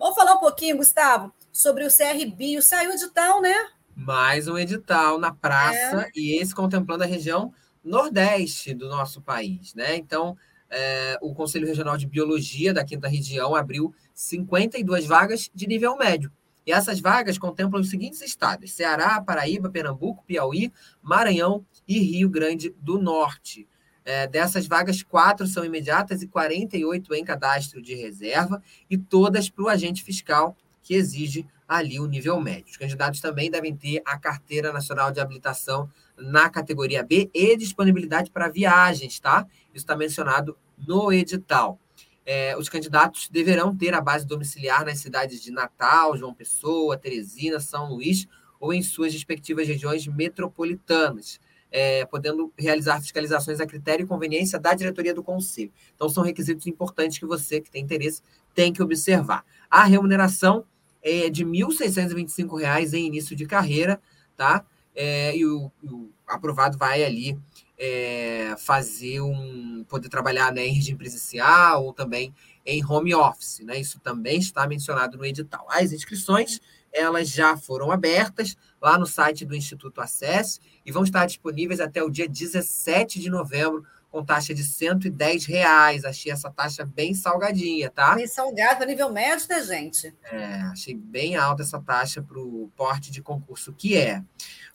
Vamos 0.00 0.14
falar 0.14 0.32
um 0.32 0.40
pouquinho, 0.40 0.78
Gustavo, 0.78 1.30
sobre 1.52 1.84
o 1.84 1.90
CRBio. 1.90 2.62
Saiu 2.62 2.90
edital, 2.90 3.42
né? 3.42 3.54
Mais 3.94 4.48
um 4.48 4.56
edital 4.56 5.18
na 5.18 5.30
praça, 5.30 6.06
é. 6.06 6.10
e 6.16 6.40
esse 6.40 6.54
contemplando 6.54 7.04
a 7.04 7.06
região 7.06 7.52
nordeste 7.84 8.72
do 8.72 8.88
nosso 8.88 9.20
país, 9.20 9.74
né? 9.74 9.94
Então, 9.96 10.38
é, 10.70 11.18
o 11.20 11.34
Conselho 11.34 11.66
Regional 11.66 11.98
de 11.98 12.06
Biologia 12.06 12.72
da 12.72 12.82
Quinta 12.82 13.08
Região 13.08 13.54
abriu 13.54 13.94
52 14.14 15.04
vagas 15.04 15.50
de 15.54 15.66
nível 15.66 15.94
médio. 15.98 16.32
E 16.66 16.72
essas 16.72 16.98
vagas 16.98 17.36
contemplam 17.36 17.82
os 17.82 17.90
seguintes 17.90 18.22
estados: 18.22 18.72
Ceará, 18.72 19.20
Paraíba, 19.20 19.68
Pernambuco, 19.68 20.24
Piauí, 20.24 20.72
Maranhão 21.02 21.62
e 21.86 21.98
Rio 21.98 22.30
Grande 22.30 22.74
do 22.80 22.98
Norte. 22.98 23.68
É, 24.04 24.26
dessas 24.26 24.66
vagas, 24.66 25.02
quatro 25.02 25.46
são 25.46 25.64
imediatas 25.64 26.22
e 26.22 26.26
48 26.26 27.14
em 27.14 27.24
cadastro 27.24 27.82
de 27.82 27.94
reserva, 27.94 28.62
e 28.88 28.96
todas 28.96 29.50
para 29.50 29.64
o 29.64 29.68
agente 29.68 30.02
fiscal 30.02 30.56
que 30.82 30.94
exige 30.94 31.46
ali 31.68 32.00
o 32.00 32.06
nível 32.06 32.40
médio. 32.40 32.70
Os 32.70 32.76
candidatos 32.76 33.20
também 33.20 33.50
devem 33.50 33.76
ter 33.76 34.02
a 34.04 34.18
carteira 34.18 34.72
nacional 34.72 35.12
de 35.12 35.20
habilitação 35.20 35.88
na 36.18 36.50
categoria 36.50 37.02
B 37.02 37.30
e 37.32 37.56
disponibilidade 37.56 38.30
para 38.30 38.48
viagens, 38.48 39.20
tá? 39.20 39.46
Isso 39.72 39.84
está 39.84 39.96
mencionado 39.96 40.56
no 40.76 41.12
edital. 41.12 41.78
É, 42.26 42.56
os 42.56 42.68
candidatos 42.68 43.28
deverão 43.28 43.76
ter 43.76 43.94
a 43.94 44.00
base 44.00 44.26
domiciliar 44.26 44.84
nas 44.84 44.98
cidades 44.98 45.40
de 45.40 45.50
Natal, 45.50 46.16
João 46.16 46.34
Pessoa, 46.34 46.96
Teresina, 46.96 47.60
São 47.60 47.88
Luís 47.88 48.26
ou 48.58 48.74
em 48.74 48.82
suas 48.82 49.12
respectivas 49.12 49.66
regiões 49.66 50.06
metropolitanas, 50.06 51.40
é, 51.70 52.04
podendo 52.04 52.52
realizar 52.58 53.00
fiscalizações 53.00 53.60
a 53.60 53.66
critério 53.66 54.04
e 54.04 54.06
conveniência 54.06 54.58
da 54.58 54.74
diretoria 54.74 55.14
do 55.14 55.22
Conselho. 55.22 55.72
Então, 55.94 56.08
são 56.08 56.22
requisitos 56.22 56.66
importantes 56.66 57.18
que 57.18 57.26
você, 57.26 57.60
que 57.60 57.70
tem 57.70 57.82
interesse, 57.82 58.22
tem 58.54 58.72
que 58.72 58.82
observar. 58.82 59.44
A 59.70 59.84
remuneração 59.84 60.64
é 61.02 61.30
de 61.30 61.44
R$ 61.44 61.50
1.625 61.50 62.94
em 62.94 63.06
início 63.06 63.34
de 63.34 63.46
carreira, 63.46 64.00
tá? 64.36 64.64
É, 64.94 65.36
e 65.36 65.46
o, 65.46 65.70
o, 65.82 66.10
aprovado 66.26 66.76
vai 66.76 67.02
ali 67.04 67.38
é, 67.78 68.54
fazer 68.58 69.20
um. 69.20 69.84
poder 69.88 70.08
trabalhar 70.08 70.52
né, 70.52 70.66
em 70.66 70.74
regime 70.74 70.98
presencial 70.98 71.84
ou 71.84 71.92
também 71.92 72.34
em 72.66 72.84
home 72.84 73.14
office, 73.14 73.60
né? 73.60 73.78
Isso 73.78 73.98
também 74.00 74.38
está 74.38 74.66
mencionado 74.66 75.16
no 75.16 75.24
edital. 75.24 75.66
As 75.70 75.92
inscrições 75.92 76.60
elas 76.92 77.28
já 77.28 77.56
foram 77.56 77.90
abertas 77.90 78.56
lá 78.80 78.98
no 78.98 79.06
site 79.06 79.44
do 79.44 79.54
Instituto 79.54 80.00
Acesse 80.00 80.60
e 80.84 80.92
vão 80.92 81.04
estar 81.04 81.26
disponíveis 81.26 81.80
até 81.80 82.02
o 82.02 82.10
dia 82.10 82.28
17 82.28 83.20
de 83.20 83.30
novembro 83.30 83.84
com 84.10 84.24
taxa 84.24 84.52
de 84.52 84.64
110 84.64 85.46
reais. 85.46 86.04
Achei 86.04 86.32
essa 86.32 86.50
taxa 86.50 86.84
bem 86.84 87.14
salgadinha, 87.14 87.90
tá? 87.90 88.14
Bem 88.14 88.26
salgada, 88.26 88.84
nível 88.84 89.12
médio, 89.12 89.46
né, 89.48 89.62
gente? 89.62 90.14
É, 90.24 90.54
achei 90.62 90.94
bem 90.94 91.36
alta 91.36 91.62
essa 91.62 91.80
taxa 91.80 92.20
para 92.20 92.38
o 92.38 92.70
porte 92.76 93.10
de 93.10 93.22
concurso 93.22 93.72
que 93.72 93.96
é. 93.96 94.08
é. 94.08 94.24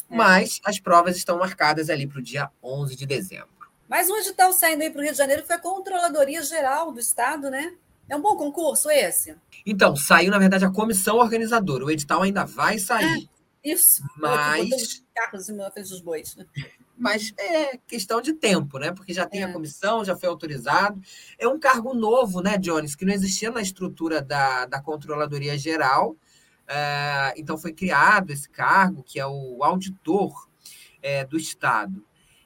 Mas 0.09 0.61
as 0.63 0.79
provas 0.79 1.17
estão 1.17 1.37
marcadas 1.37 1.89
ali 1.89 2.07
para 2.07 2.19
o 2.19 2.23
dia 2.23 2.49
11 2.63 2.95
de 2.95 3.05
dezembro. 3.05 3.55
Mais 3.87 4.09
um 4.09 4.17
edital 4.17 4.51
saindo 4.51 4.81
aí 4.81 4.89
para 4.89 4.99
o 4.99 5.03
Rio 5.03 5.11
de 5.11 5.17
Janeiro 5.17 5.45
foi 5.45 5.55
a 5.55 5.59
Controladoria 5.59 6.41
Geral 6.41 6.91
do 6.91 6.99
Estado, 6.99 7.51
né? 7.51 7.75
É 8.07 8.15
um 8.15 8.21
bom 8.21 8.35
concurso 8.35 8.89
esse? 8.89 9.35
Então, 9.65 9.95
saiu, 9.95 10.31
na 10.31 10.37
verdade, 10.37 10.65
a 10.65 10.71
comissão 10.71 11.17
organizadora. 11.17 11.85
O 11.85 11.91
edital 11.91 12.21
ainda 12.21 12.45
vai 12.45 12.77
sair. 12.77 13.29
É, 13.63 13.71
isso. 13.71 14.03
Mas. 14.17 15.03
Carros 15.15 15.49
em 15.49 15.57
frente 15.71 15.89
dos 15.89 16.01
bois. 16.01 16.35
Né? 16.35 16.45
mas 16.97 17.33
é 17.37 17.77
questão 17.87 18.21
de 18.21 18.33
tempo, 18.33 18.79
né? 18.79 18.91
Porque 18.91 19.13
já 19.13 19.25
tem 19.25 19.41
é. 19.41 19.43
a 19.43 19.51
comissão, 19.51 20.05
já 20.05 20.15
foi 20.15 20.29
autorizado. 20.29 20.99
É 21.37 21.47
um 21.47 21.59
cargo 21.59 21.93
novo, 21.93 22.41
né, 22.41 22.57
Jones, 22.57 22.95
que 22.95 23.05
não 23.05 23.13
existia 23.13 23.51
na 23.51 23.61
estrutura 23.61 24.21
da, 24.21 24.65
da 24.65 24.81
Controladoria 24.81 25.57
Geral. 25.57 26.15
É, 26.67 27.33
então 27.37 27.57
foi 27.57 27.73
criado 27.73 28.31
esse 28.31 28.49
cargo, 28.49 29.03
que 29.03 29.19
é 29.19 29.27
o 29.27 29.63
auditor 29.63 30.49
é, 31.01 31.25
do 31.25 31.37
Estado. 31.37 32.03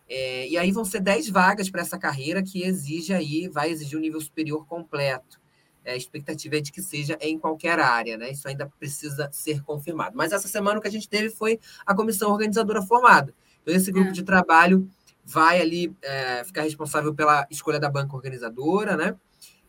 É, 0.07 0.47
e 0.47 0.57
aí 0.57 0.71
vão 0.71 0.83
ser 0.83 1.01
10 1.01 1.29
vagas 1.29 1.69
para 1.69 1.81
essa 1.81 1.97
carreira 1.97 2.41
que 2.41 2.63
exige 2.63 3.13
aí, 3.13 3.47
vai 3.47 3.69
exigir 3.69 3.97
um 3.97 4.01
nível 4.01 4.19
superior 4.19 4.65
completo. 4.65 5.38
É, 5.89 5.93
a 5.93 5.97
expectativa 5.97 6.57
é 6.57 6.61
de 6.61 6.71
que 6.71 6.83
seja 6.83 7.17
em 7.19 7.39
qualquer 7.39 7.79
área, 7.79 8.15
né? 8.15 8.29
Isso 8.31 8.47
ainda 8.47 8.67
precisa 8.79 9.27
ser 9.31 9.63
confirmado. 9.63 10.15
Mas 10.15 10.31
essa 10.31 10.47
semana 10.47 10.77
o 10.77 10.81
que 10.81 10.87
a 10.87 10.91
gente 10.91 11.09
teve 11.09 11.31
foi 11.31 11.59
a 11.83 11.95
comissão 11.95 12.31
organizadora 12.31 12.81
formada. 12.83 13.33
Então, 13.63 13.73
esse 13.73 13.91
grupo 13.91 14.09
é. 14.09 14.11
de 14.11 14.21
trabalho 14.21 14.87
vai 15.25 15.59
ali 15.59 15.91
é, 16.03 16.43
ficar 16.43 16.61
responsável 16.61 17.13
pela 17.13 17.47
escolha 17.49 17.79
da 17.79 17.89
banca 17.89 18.15
organizadora, 18.15 18.95
né? 18.95 19.15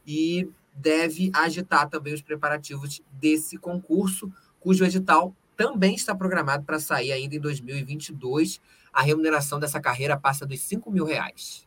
E 0.07 0.47
deve 0.75 1.31
agitar 1.35 1.89
também 1.89 2.13
os 2.13 2.21
preparativos 2.21 3.01
desse 3.13 3.57
concurso, 3.57 4.31
cujo 4.61 4.85
edital 4.85 5.35
também 5.57 5.95
está 5.95 6.15
programado 6.15 6.65
para 6.65 6.79
sair 6.79 7.13
ainda 7.13 7.35
em 7.35 7.41
2022. 7.41 8.61
A 8.93 9.01
remuneração 9.03 9.59
dessa 9.59 9.81
carreira 9.81 10.19
passa 10.19 10.45
dos 10.45 10.61
5 10.61 10.91
mil 10.91 11.07
reais. 11.07 11.67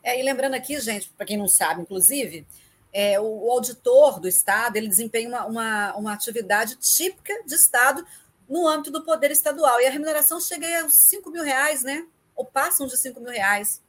É, 0.00 0.20
e 0.20 0.22
lembrando 0.22 0.54
aqui, 0.54 0.78
gente, 0.80 1.10
para 1.16 1.26
quem 1.26 1.36
não 1.36 1.48
sabe, 1.48 1.82
inclusive, 1.82 2.46
é, 2.92 3.20
o, 3.20 3.24
o, 3.24 3.50
auditor 3.50 4.20
do 4.20 4.28
Estado 4.28 4.76
ele 4.76 4.88
desempenha 4.88 5.28
uma, 5.28 5.46
uma, 5.46 5.94
uma 5.96 6.12
atividade 6.12 6.76
típica 6.76 7.32
de 7.46 7.54
Estado 7.54 8.04
no 8.48 8.66
âmbito 8.66 8.90
do 8.90 9.04
poder 9.04 9.30
estadual. 9.30 9.80
E 9.80 9.86
a 9.86 9.90
remuneração 9.90 10.40
chega 10.40 10.82
aos 10.82 10.92
5 11.08 11.30
mil 11.30 11.44
reais, 11.44 11.82
né? 11.82 12.06
Ou 12.34 12.44
passam 12.44 12.86
de 12.86 13.00
5 13.00 13.20
mil 13.20 13.30
reais. 13.30 13.80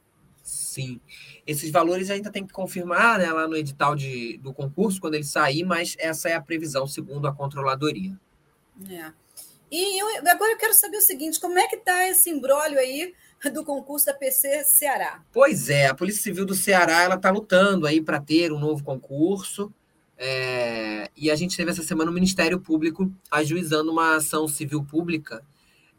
Sim. 0.42 1.00
Esses 1.46 1.70
valores 1.70 2.10
ainda 2.10 2.30
tem 2.30 2.46
que 2.46 2.52
confirmar 2.52 3.18
né, 3.18 3.32
lá 3.32 3.46
no 3.46 3.56
edital 3.56 3.94
de, 3.96 4.38
do 4.38 4.52
concurso, 4.52 5.00
quando 5.00 5.14
ele 5.14 5.24
sair, 5.24 5.64
mas 5.64 5.96
essa 5.98 6.28
é 6.28 6.34
a 6.34 6.40
previsão, 6.40 6.86
segundo 6.86 7.26
a 7.26 7.34
controladoria. 7.34 8.16
É. 8.88 9.12
E 9.70 10.00
eu, 10.00 10.06
agora 10.30 10.52
eu 10.52 10.58
quero 10.58 10.74
saber 10.74 10.98
o 10.98 11.02
seguinte: 11.02 11.40
como 11.40 11.58
é 11.58 11.66
que 11.66 11.76
está 11.76 12.08
esse 12.08 12.28
embrólio 12.30 12.78
aí 12.78 13.14
do 13.50 13.64
concurso 13.64 14.06
da 14.06 14.14
PC 14.14 14.64
Ceará? 14.64 15.22
Pois 15.32 15.68
é, 15.68 15.86
a 15.86 15.94
Polícia 15.94 16.22
Civil 16.22 16.44
do 16.44 16.54
Ceará 16.54 17.02
ela 17.02 17.16
está 17.16 17.30
lutando 17.30 17.86
aí 17.86 18.00
para 18.00 18.20
ter 18.20 18.52
um 18.52 18.58
novo 18.58 18.84
concurso. 18.84 19.72
É, 20.16 21.10
e 21.16 21.30
a 21.30 21.34
gente 21.34 21.56
teve 21.56 21.70
essa 21.70 21.82
semana 21.82 22.10
o 22.10 22.14
Ministério 22.14 22.60
Público 22.60 23.12
ajuizando 23.30 23.90
uma 23.90 24.16
ação 24.16 24.46
civil 24.46 24.84
pública 24.84 25.42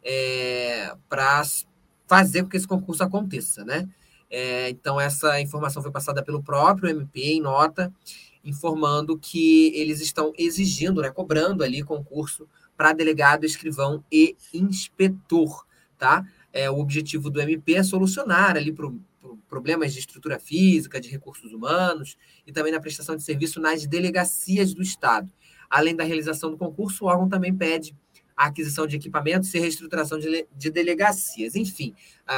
é, 0.02 0.94
para 1.08 1.42
fazer 2.06 2.42
com 2.42 2.48
que 2.48 2.56
esse 2.56 2.68
concurso 2.68 3.02
aconteça, 3.02 3.64
né? 3.64 3.88
É, 4.30 4.70
então, 4.70 5.00
essa 5.00 5.40
informação 5.40 5.82
foi 5.82 5.92
passada 5.92 6.22
pelo 6.22 6.42
próprio 6.42 6.88
MP 6.88 7.20
em 7.20 7.40
nota, 7.40 7.92
informando 8.42 9.18
que 9.18 9.72
eles 9.74 10.00
estão 10.00 10.32
exigindo, 10.36 11.00
né, 11.00 11.10
cobrando 11.10 11.62
ali 11.62 11.82
concurso 11.82 12.48
para 12.76 12.92
delegado, 12.92 13.44
escrivão 13.44 14.04
e 14.10 14.36
inspetor, 14.52 15.64
tá? 15.96 16.26
É, 16.54 16.70
o 16.70 16.78
objetivo 16.78 17.28
do 17.28 17.40
MP 17.40 17.74
é 17.74 17.82
solucionar 17.82 18.56
ali 18.56 18.72
pro, 18.72 19.00
pro 19.20 19.36
problemas 19.48 19.92
de 19.92 19.98
estrutura 19.98 20.38
física, 20.38 21.00
de 21.00 21.08
recursos 21.08 21.52
humanos 21.52 22.16
e 22.46 22.52
também 22.52 22.72
na 22.72 22.78
prestação 22.78 23.16
de 23.16 23.24
serviço 23.24 23.60
nas 23.60 23.84
delegacias 23.84 24.72
do 24.72 24.80
Estado. 24.80 25.28
Além 25.68 25.96
da 25.96 26.04
realização 26.04 26.52
do 26.52 26.56
concurso, 26.56 27.04
o 27.04 27.08
órgão 27.08 27.28
também 27.28 27.52
pede 27.52 27.92
a 28.36 28.46
aquisição 28.46 28.86
de 28.86 28.94
equipamentos 28.94 29.52
e 29.52 29.58
reestruturação 29.58 30.16
de, 30.16 30.46
de 30.56 30.70
delegacias. 30.70 31.56
Enfim, 31.56 31.92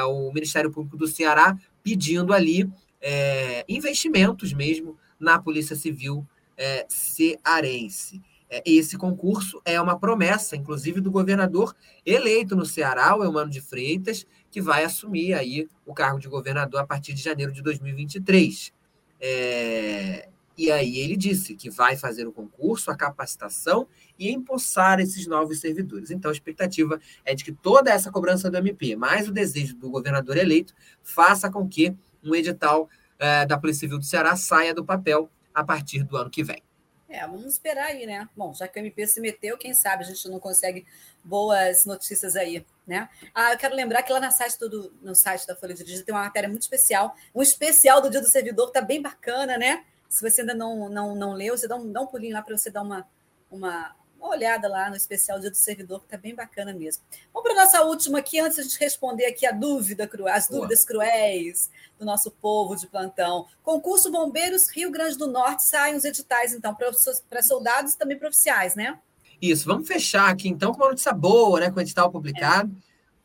o 0.09 0.33
Ministério 0.33 0.71
Público 0.71 0.97
do 0.97 1.07
Ceará 1.07 1.59
pedindo 1.83 2.33
ali 2.33 2.69
é, 3.01 3.65
investimentos 3.69 4.55
mesmo 4.55 4.97
na 5.21 5.39
Polícia 5.39 5.77
Civil 5.77 6.27
é, 6.57 6.87
cearense. 6.89 8.23
É, 8.49 8.63
esse 8.65 8.97
concurso 8.97 9.61
é 9.65 9.81
uma 9.81 9.99
promessa, 9.99 10.57
inclusive, 10.57 11.01
do 11.01 11.11
governador 11.11 11.75
eleito 12.05 12.55
no 12.55 12.65
Ceará, 12.65 13.17
o 13.17 13.25
Eumano 13.25 13.51
de 13.51 13.61
Freitas, 13.61 14.27
que 14.51 14.61
vai 14.61 14.85
assumir 14.85 15.35
aí 15.35 15.69
o 15.85 15.93
cargo 15.93 16.19
de 16.19 16.29
governador 16.29 16.81
a 16.81 16.87
partir 16.87 17.13
de 17.13 17.23
janeiro 17.23 17.53
de 17.53 17.63
2023. 17.63 18.73
É, 19.21 20.29
e 20.57 20.71
aí 20.71 20.99
ele 20.99 21.17
disse 21.17 21.55
que 21.55 21.69
vai 21.69 21.97
fazer 21.97 22.27
o 22.27 22.33
concurso, 22.33 22.91
a 22.91 22.97
capacitação 22.97 23.87
e 24.19 24.31
empossar 24.31 25.01
esses 25.01 25.27
novos 25.27 25.61
servidores. 25.61 26.11
Então 26.11 26.31
a 26.31 26.33
expectativa 26.33 26.99
é 27.25 27.35
de 27.35 27.45
que 27.45 27.53
toda 27.53 27.91
essa 27.91 28.11
cobrança 28.11 28.51
do 28.51 28.57
MP, 28.57 28.97
mais 28.97 29.29
o 29.29 29.33
desejo 29.33 29.77
do 29.77 29.91
governador 29.91 30.37
eleito, 30.37 30.73
faça 31.03 31.51
com 31.51 31.69
que 31.69 31.95
um 32.25 32.35
edital 32.35 32.89
é, 33.19 33.45
da 33.45 33.59
Polícia 33.59 33.81
Civil 33.81 33.99
do 33.99 34.05
Ceará 34.05 34.35
saia 34.37 34.73
do 34.73 34.85
papel 34.85 35.31
a 35.55 35.63
partir 35.63 36.03
do 36.03 36.17
ano 36.17 36.31
que 36.31 36.43
vem. 36.43 36.63
É, 37.09 37.21
vamos 37.21 37.47
esperar 37.47 37.87
aí, 37.87 38.05
né? 38.05 38.29
Bom, 38.37 38.53
já 38.53 38.67
que 38.67 38.79
o 38.79 38.81
MP 38.81 39.07
se 39.07 39.21
meteu, 39.21 39.57
quem 39.57 39.73
sabe 39.75 40.03
a 40.03 40.07
gente 40.07 40.29
não 40.29 40.41
consegue 40.41 40.85
boas 41.23 41.85
notícias 41.85 42.35
aí, 42.35 42.67
né? 42.87 43.09
Ah, 43.33 43.53
eu 43.53 43.59
quero 43.59 43.77
lembrar 43.77 44.03
que 44.03 44.13
lá 44.13 44.21
no 44.21 44.31
site, 44.33 44.59
do, 44.59 44.93
no 45.01 45.15
site 45.15 45.47
da 45.47 45.55
Folha 45.55 45.75
de 45.75 45.85
Digital 45.85 46.07
tem 46.07 46.15
uma 46.15 46.25
matéria 46.25 46.49
muito 46.49 46.63
especial, 46.63 47.15
um 47.35 47.43
especial 47.43 48.01
do 48.01 48.11
Dia 48.11 48.21
do 48.21 48.29
Servidor, 48.29 48.67
que 48.67 48.73
tá 48.73 48.81
bem 48.81 49.01
bacana, 49.01 49.57
né? 49.57 49.85
Se 50.09 50.29
você 50.29 50.41
ainda 50.41 50.55
não, 50.55 50.89
não, 50.89 51.15
não 51.15 51.33
leu, 51.33 51.57
você 51.57 51.69
dá 51.69 51.77
um, 51.77 51.93
dá 51.93 52.01
um 52.01 52.07
pulinho 52.07 52.35
lá 52.35 52.43
para 52.43 52.57
você 52.57 52.71
dar 52.71 52.83
uma, 52.83 53.07
uma, 53.51 53.95
uma 54.19 54.29
olhada 54.29 54.69
lá 54.69 54.91
no 54.91 54.97
especial 54.97 55.39
Dia 55.39 55.51
do 55.51 55.57
Servidor, 55.57 56.01
que 56.01 56.07
está 56.07 56.17
bem 56.17 56.35
bacana 56.35 56.73
mesmo. 56.73 57.03
Vamos 57.33 57.49
para 57.49 57.61
a 57.61 57.65
nossa 57.65 57.83
última 57.83 58.19
aqui, 58.19 58.41
antes 58.41 58.57
de 58.57 58.61
a 58.63 58.65
gente 58.65 58.79
responder 58.79 59.27
aqui 59.27 59.47
a 59.47 59.53
dúvida, 59.53 60.09
as 60.33 60.49
dúvidas 60.49 60.81
Boa. 60.81 60.89
cruéis 60.89 61.71
do 61.99 62.05
nosso 62.05 62.31
povo 62.31 62.77
de 62.77 62.87
plantão. 62.87 63.47
Concurso 63.63 64.11
Bombeiros 64.11 64.69
Rio 64.69 64.91
Grande 64.91 65.17
do 65.17 65.27
Norte 65.27 65.65
saem 65.65 65.97
os 65.97 66.05
editais, 66.05 66.53
então, 66.53 66.75
para 66.75 67.43
soldados 67.43 67.95
e 67.95 67.99
também 67.99 68.19
para 68.19 68.29
oficiais, 68.29 68.75
né? 68.75 68.99
Isso, 69.41 69.67
vamos 69.67 69.87
fechar 69.87 70.31
aqui 70.31 70.49
então 70.49 70.73
com 70.73 70.79
uma 70.79 70.89
notícia 70.89 71.13
boa, 71.13 71.61
né? 71.61 71.71
Com 71.71 71.79
o 71.79 71.83
edital 71.83 72.11
publicado. 72.11 72.75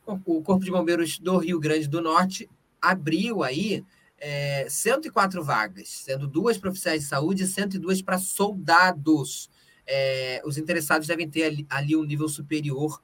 É. 0.08 0.12
O 0.12 0.42
Corpo 0.42 0.60
de 0.60 0.72
Bombeiros 0.72 1.20
do 1.20 1.38
Rio 1.38 1.60
Grande 1.60 1.88
do 1.88 2.02
Norte 2.02 2.50
abriu 2.82 3.44
aí 3.44 3.86
é, 4.18 4.68
104 4.70 5.44
vagas, 5.44 5.88
sendo 5.90 6.28
duas 6.28 6.58
para 6.58 6.70
oficiais 6.70 7.04
de 7.04 7.08
saúde 7.08 7.44
e 7.44 7.48
102 7.48 8.02
para 8.02 8.18
soldados. 8.18 9.50
É, 9.86 10.42
os 10.46 10.58
interessados 10.58 11.08
devem 11.08 11.30
ter 11.30 11.44
ali, 11.44 11.68
ali 11.70 11.96
um 11.96 12.04
nível 12.04 12.28
superior 12.30 13.02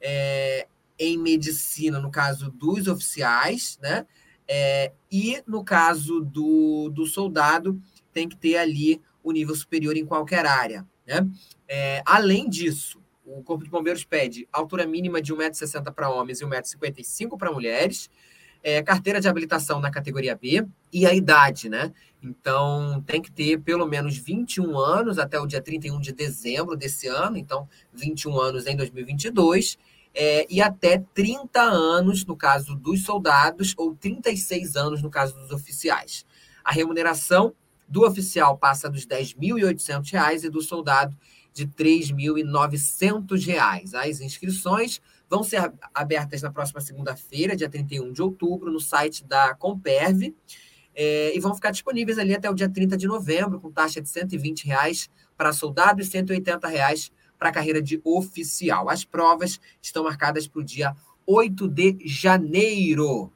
é, 0.00 0.66
em 0.98 1.18
medicina, 1.18 1.98
no 1.98 2.10
caso 2.10 2.50
dos 2.50 2.88
oficiais, 2.88 3.78
né? 3.82 4.06
É, 4.46 4.92
e 5.10 5.42
no 5.46 5.64
caso 5.64 6.20
do, 6.20 6.90
do 6.90 7.06
soldado, 7.06 7.80
tem 8.12 8.28
que 8.28 8.36
ter 8.36 8.56
ali 8.56 9.00
o 9.22 9.32
nível 9.32 9.54
superior 9.54 9.96
em 9.96 10.04
qualquer 10.04 10.44
área. 10.44 10.86
Né? 11.06 11.26
É, 11.66 12.02
além 12.04 12.48
disso, 12.48 13.02
o 13.24 13.42
Corpo 13.42 13.64
de 13.64 13.70
Bombeiros 13.70 14.04
pede 14.04 14.46
altura 14.52 14.86
mínima 14.86 15.20
de 15.20 15.34
1,60m 15.34 15.92
para 15.94 16.10
homens 16.10 16.40
e 16.40 16.44
1,55m 16.44 17.38
para 17.38 17.50
mulheres, 17.50 18.10
é, 18.64 18.82
carteira 18.82 19.20
de 19.20 19.28
habilitação 19.28 19.78
na 19.78 19.90
categoria 19.90 20.34
B 20.34 20.66
e 20.90 21.04
a 21.04 21.12
idade, 21.12 21.68
né? 21.68 21.92
Então, 22.22 23.04
tem 23.06 23.20
que 23.20 23.30
ter 23.30 23.60
pelo 23.60 23.86
menos 23.86 24.16
21 24.16 24.78
anos 24.78 25.18
até 25.18 25.38
o 25.38 25.46
dia 25.46 25.60
31 25.60 26.00
de 26.00 26.14
dezembro 26.14 26.74
desse 26.74 27.06
ano, 27.06 27.36
então, 27.36 27.68
21 27.92 28.40
anos 28.40 28.66
em 28.66 28.74
2022, 28.74 29.76
é, 30.14 30.46
e 30.48 30.62
até 30.62 31.04
30 31.12 31.60
anos 31.60 32.24
no 32.24 32.34
caso 32.34 32.74
dos 32.74 33.04
soldados, 33.04 33.74
ou 33.76 33.94
36 33.94 34.76
anos 34.76 35.02
no 35.02 35.10
caso 35.10 35.36
dos 35.36 35.50
oficiais. 35.50 36.24
A 36.64 36.72
remuneração 36.72 37.52
do 37.86 38.06
oficial 38.06 38.56
passa 38.56 38.88
dos 38.88 39.02
R$ 39.02 39.18
10.800 39.18 40.44
e 40.44 40.48
do 40.48 40.62
soldado 40.62 41.14
de 41.52 41.64
R$ 41.64 41.70
3.900. 41.76 43.94
As 43.94 44.22
inscrições 44.22 45.02
vão 45.34 45.42
ser 45.42 45.72
abertas 45.92 46.42
na 46.42 46.50
próxima 46.50 46.80
segunda-feira, 46.80 47.56
dia 47.56 47.68
31 47.68 48.12
de 48.12 48.22
outubro, 48.22 48.70
no 48.70 48.78
site 48.78 49.24
da 49.24 49.52
Comperv, 49.54 50.32
é, 50.94 51.36
e 51.36 51.40
vão 51.40 51.52
ficar 51.52 51.72
disponíveis 51.72 52.20
ali 52.20 52.32
até 52.32 52.48
o 52.48 52.54
dia 52.54 52.68
30 52.68 52.96
de 52.96 53.08
novembro, 53.08 53.60
com 53.60 53.72
taxa 53.72 54.00
de 54.00 54.08
120 54.08 54.64
reais 54.64 55.10
para 55.36 55.52
soldado 55.52 56.00
e 56.00 56.04
180 56.04 56.68
reais 56.68 57.10
para 57.36 57.50
carreira 57.50 57.82
de 57.82 58.00
oficial. 58.04 58.88
As 58.88 59.04
provas 59.04 59.60
estão 59.82 60.04
marcadas 60.04 60.46
para 60.46 60.60
o 60.60 60.64
dia 60.64 60.94
8 61.26 61.68
de 61.68 61.98
janeiro. 62.04 63.32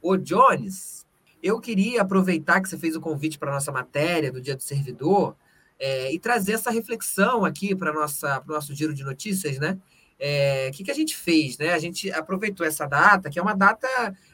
Ô, 0.00 0.16
Jones, 0.16 1.04
eu 1.42 1.60
queria 1.60 2.00
aproveitar 2.00 2.62
que 2.62 2.70
você 2.70 2.78
fez 2.78 2.96
o 2.96 3.02
convite 3.02 3.38
para 3.38 3.50
a 3.50 3.54
nossa 3.54 3.70
matéria 3.70 4.32
do 4.32 4.40
Dia 4.40 4.56
do 4.56 4.62
Servidor 4.62 5.36
é, 5.78 6.10
e 6.10 6.18
trazer 6.18 6.54
essa 6.54 6.70
reflexão 6.70 7.44
aqui 7.44 7.74
para 7.76 7.92
o 7.92 8.46
nosso 8.46 8.74
giro 8.74 8.94
de 8.94 9.04
notícias, 9.04 9.58
né? 9.58 9.78
É, 10.26 10.70
que, 10.70 10.82
que 10.82 10.90
a 10.90 10.94
gente 10.94 11.14
fez? 11.14 11.58
Né? 11.58 11.74
A 11.74 11.78
gente 11.78 12.10
aproveitou 12.10 12.66
essa 12.66 12.86
data, 12.86 13.28
que 13.28 13.38
é 13.38 13.42
uma 13.42 13.54
data 13.54 13.86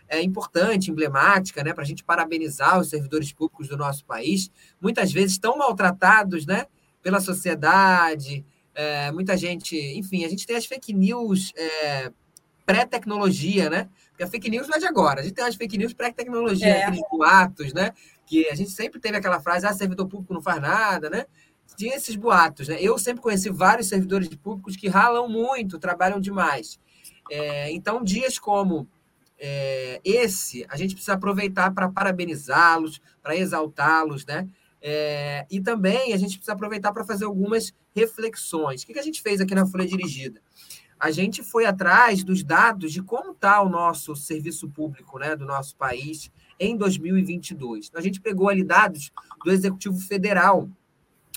é, 0.08 0.22
importante, 0.22 0.88
emblemática, 0.88 1.64
né, 1.64 1.72
para 1.72 1.82
a 1.82 1.86
gente 1.86 2.04
parabenizar 2.04 2.78
os 2.78 2.88
servidores 2.88 3.32
públicos 3.32 3.66
do 3.66 3.76
nosso 3.76 4.04
país, 4.04 4.52
muitas 4.80 5.10
vezes 5.10 5.36
tão 5.36 5.58
maltratados 5.58 6.46
né, 6.46 6.66
pela 7.02 7.18
sociedade, 7.18 8.46
é, 8.72 9.10
muita 9.10 9.36
gente, 9.36 9.76
enfim, 9.98 10.24
a 10.24 10.28
gente 10.28 10.46
tem 10.46 10.54
as 10.54 10.64
fake 10.64 10.92
news 10.92 11.52
é, 11.56 12.12
pré-tecnologia, 12.64 13.68
né? 13.68 13.88
Porque 14.10 14.22
a 14.22 14.28
fake 14.28 14.48
news 14.48 14.68
não 14.68 14.76
é 14.76 14.78
de 14.78 14.86
agora, 14.86 15.20
a 15.20 15.22
gente 15.24 15.34
tem 15.34 15.44
as 15.44 15.56
fake 15.56 15.76
news 15.76 15.92
pré-tecnologia, 15.92 16.68
é. 16.68 16.82
aqueles 16.84 17.02
boatos, 17.10 17.72
né? 17.72 17.92
Que 18.24 18.48
a 18.48 18.54
gente 18.54 18.70
sempre 18.70 19.00
teve 19.00 19.16
aquela 19.16 19.40
frase, 19.40 19.66
ah, 19.66 19.72
servidor 19.72 20.06
público 20.06 20.32
não 20.32 20.40
faz 20.40 20.62
nada, 20.62 21.10
né? 21.10 21.26
Tinha 21.76 21.96
esses 21.96 22.16
boatos, 22.16 22.68
né? 22.68 22.76
Eu 22.80 22.98
sempre 22.98 23.22
conheci 23.22 23.50
vários 23.50 23.88
servidores 23.88 24.28
públicos 24.28 24.76
que 24.76 24.88
ralam 24.88 25.28
muito, 25.28 25.78
trabalham 25.78 26.20
demais. 26.20 26.78
É, 27.30 27.70
então, 27.72 28.02
dias 28.02 28.38
como 28.38 28.88
é, 29.38 30.00
esse, 30.04 30.66
a 30.68 30.76
gente 30.76 30.94
precisa 30.94 31.14
aproveitar 31.14 31.72
para 31.72 31.88
parabenizá-los, 31.88 33.00
para 33.22 33.36
exaltá-los, 33.36 34.26
né? 34.26 34.48
É, 34.82 35.46
e 35.50 35.60
também 35.60 36.12
a 36.12 36.16
gente 36.16 36.36
precisa 36.36 36.52
aproveitar 36.52 36.92
para 36.92 37.04
fazer 37.04 37.24
algumas 37.24 37.72
reflexões. 37.94 38.82
O 38.82 38.86
que, 38.86 38.94
que 38.94 38.98
a 38.98 39.02
gente 39.02 39.20
fez 39.20 39.40
aqui 39.40 39.54
na 39.54 39.66
Folha 39.66 39.86
Dirigida? 39.86 40.40
A 40.98 41.10
gente 41.10 41.42
foi 41.42 41.64
atrás 41.64 42.22
dos 42.22 42.42
dados 42.42 42.92
de 42.92 43.02
como 43.02 43.32
está 43.32 43.62
o 43.62 43.70
nosso 43.70 44.14
serviço 44.14 44.68
público 44.68 45.18
né, 45.18 45.34
do 45.34 45.46
nosso 45.46 45.74
país 45.76 46.30
em 46.58 46.76
2022. 46.76 47.90
A 47.94 48.02
gente 48.02 48.20
pegou 48.20 48.50
ali 48.50 48.62
dados 48.62 49.10
do 49.42 49.50
Executivo 49.50 49.98
Federal, 49.98 50.68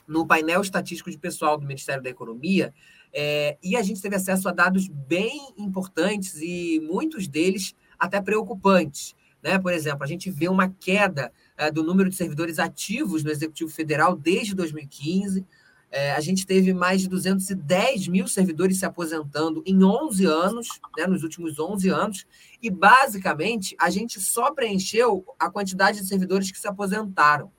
no 0.08 0.26
painel 0.26 0.62
estatístico 0.62 1.10
de 1.10 1.18
pessoal 1.18 1.58
do 1.58 1.66
Ministério 1.66 2.04
da 2.04 2.10
Economia, 2.10 2.74
é, 3.13 3.58
e 3.62 3.76
a 3.76 3.84
gente 3.84 4.02
teve 4.02 4.16
acesso 4.16 4.50
a 4.50 4.52
dados 4.52 4.88
bem 4.88 5.54
importantes 5.58 6.42
e 6.42 6.80
muitos 6.84 7.28
deles 7.28 7.76
até 7.98 8.20
preocupantes. 8.20 9.16
Né? 9.42 9.60
Por 9.60 9.72
exemplo, 9.72 10.04
a 10.04 10.08
gente 10.08 10.32
vê 10.32 10.48
uma 10.48 10.70
queda 10.70 11.32
é, 11.58 11.70
do 11.70 11.84
número 11.84 12.10
de 12.10 12.16
servidores 12.16 12.58
ativos 12.58 13.24
no 13.24 13.30
Executivo 13.30 13.70
Federal 13.70 14.16
desde 14.16 14.56
2015. 14.56 15.46
É, 15.92 16.13
a 16.13 16.20
gente 16.22 16.48
teve 16.48 16.74
mais 16.74 17.02
de 17.02 17.08
210 17.08 18.08
mil 18.08 18.28
servidores 18.28 18.80
se 18.80 18.86
aposentando 18.86 19.62
em 19.63 19.84
11 19.84 20.26
anos, 20.26 20.68
né, 20.98 21.06
nos 21.06 21.22
últimos 21.22 21.60
11 21.60 21.88
anos, 21.89 22.26
e 22.60 22.70
basicamente 22.72 23.76
a 23.80 23.92
gente 23.92 24.20
só 24.20 24.52
preencheu 24.52 25.24
a 25.38 25.52
quantidade 25.52 26.00
de 26.00 26.08
servidores 26.08 26.52
que 26.52 26.58
se 26.58 26.68
aposentaram. 26.68 27.52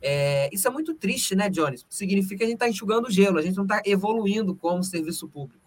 É, 0.00 0.48
isso 0.52 0.68
é 0.68 0.70
muito 0.70 0.94
triste, 0.94 1.34
né, 1.34 1.48
Jones? 1.48 1.86
Significa 1.88 2.38
que 2.38 2.44
a 2.44 2.46
gente 2.46 2.56
está 2.56 2.68
enxugando 2.68 3.10
gelo, 3.10 3.38
a 3.38 3.42
gente 3.42 3.56
não 3.56 3.64
está 3.64 3.82
evoluindo 3.84 4.54
como 4.54 4.82
serviço 4.82 5.28
público. 5.28 5.64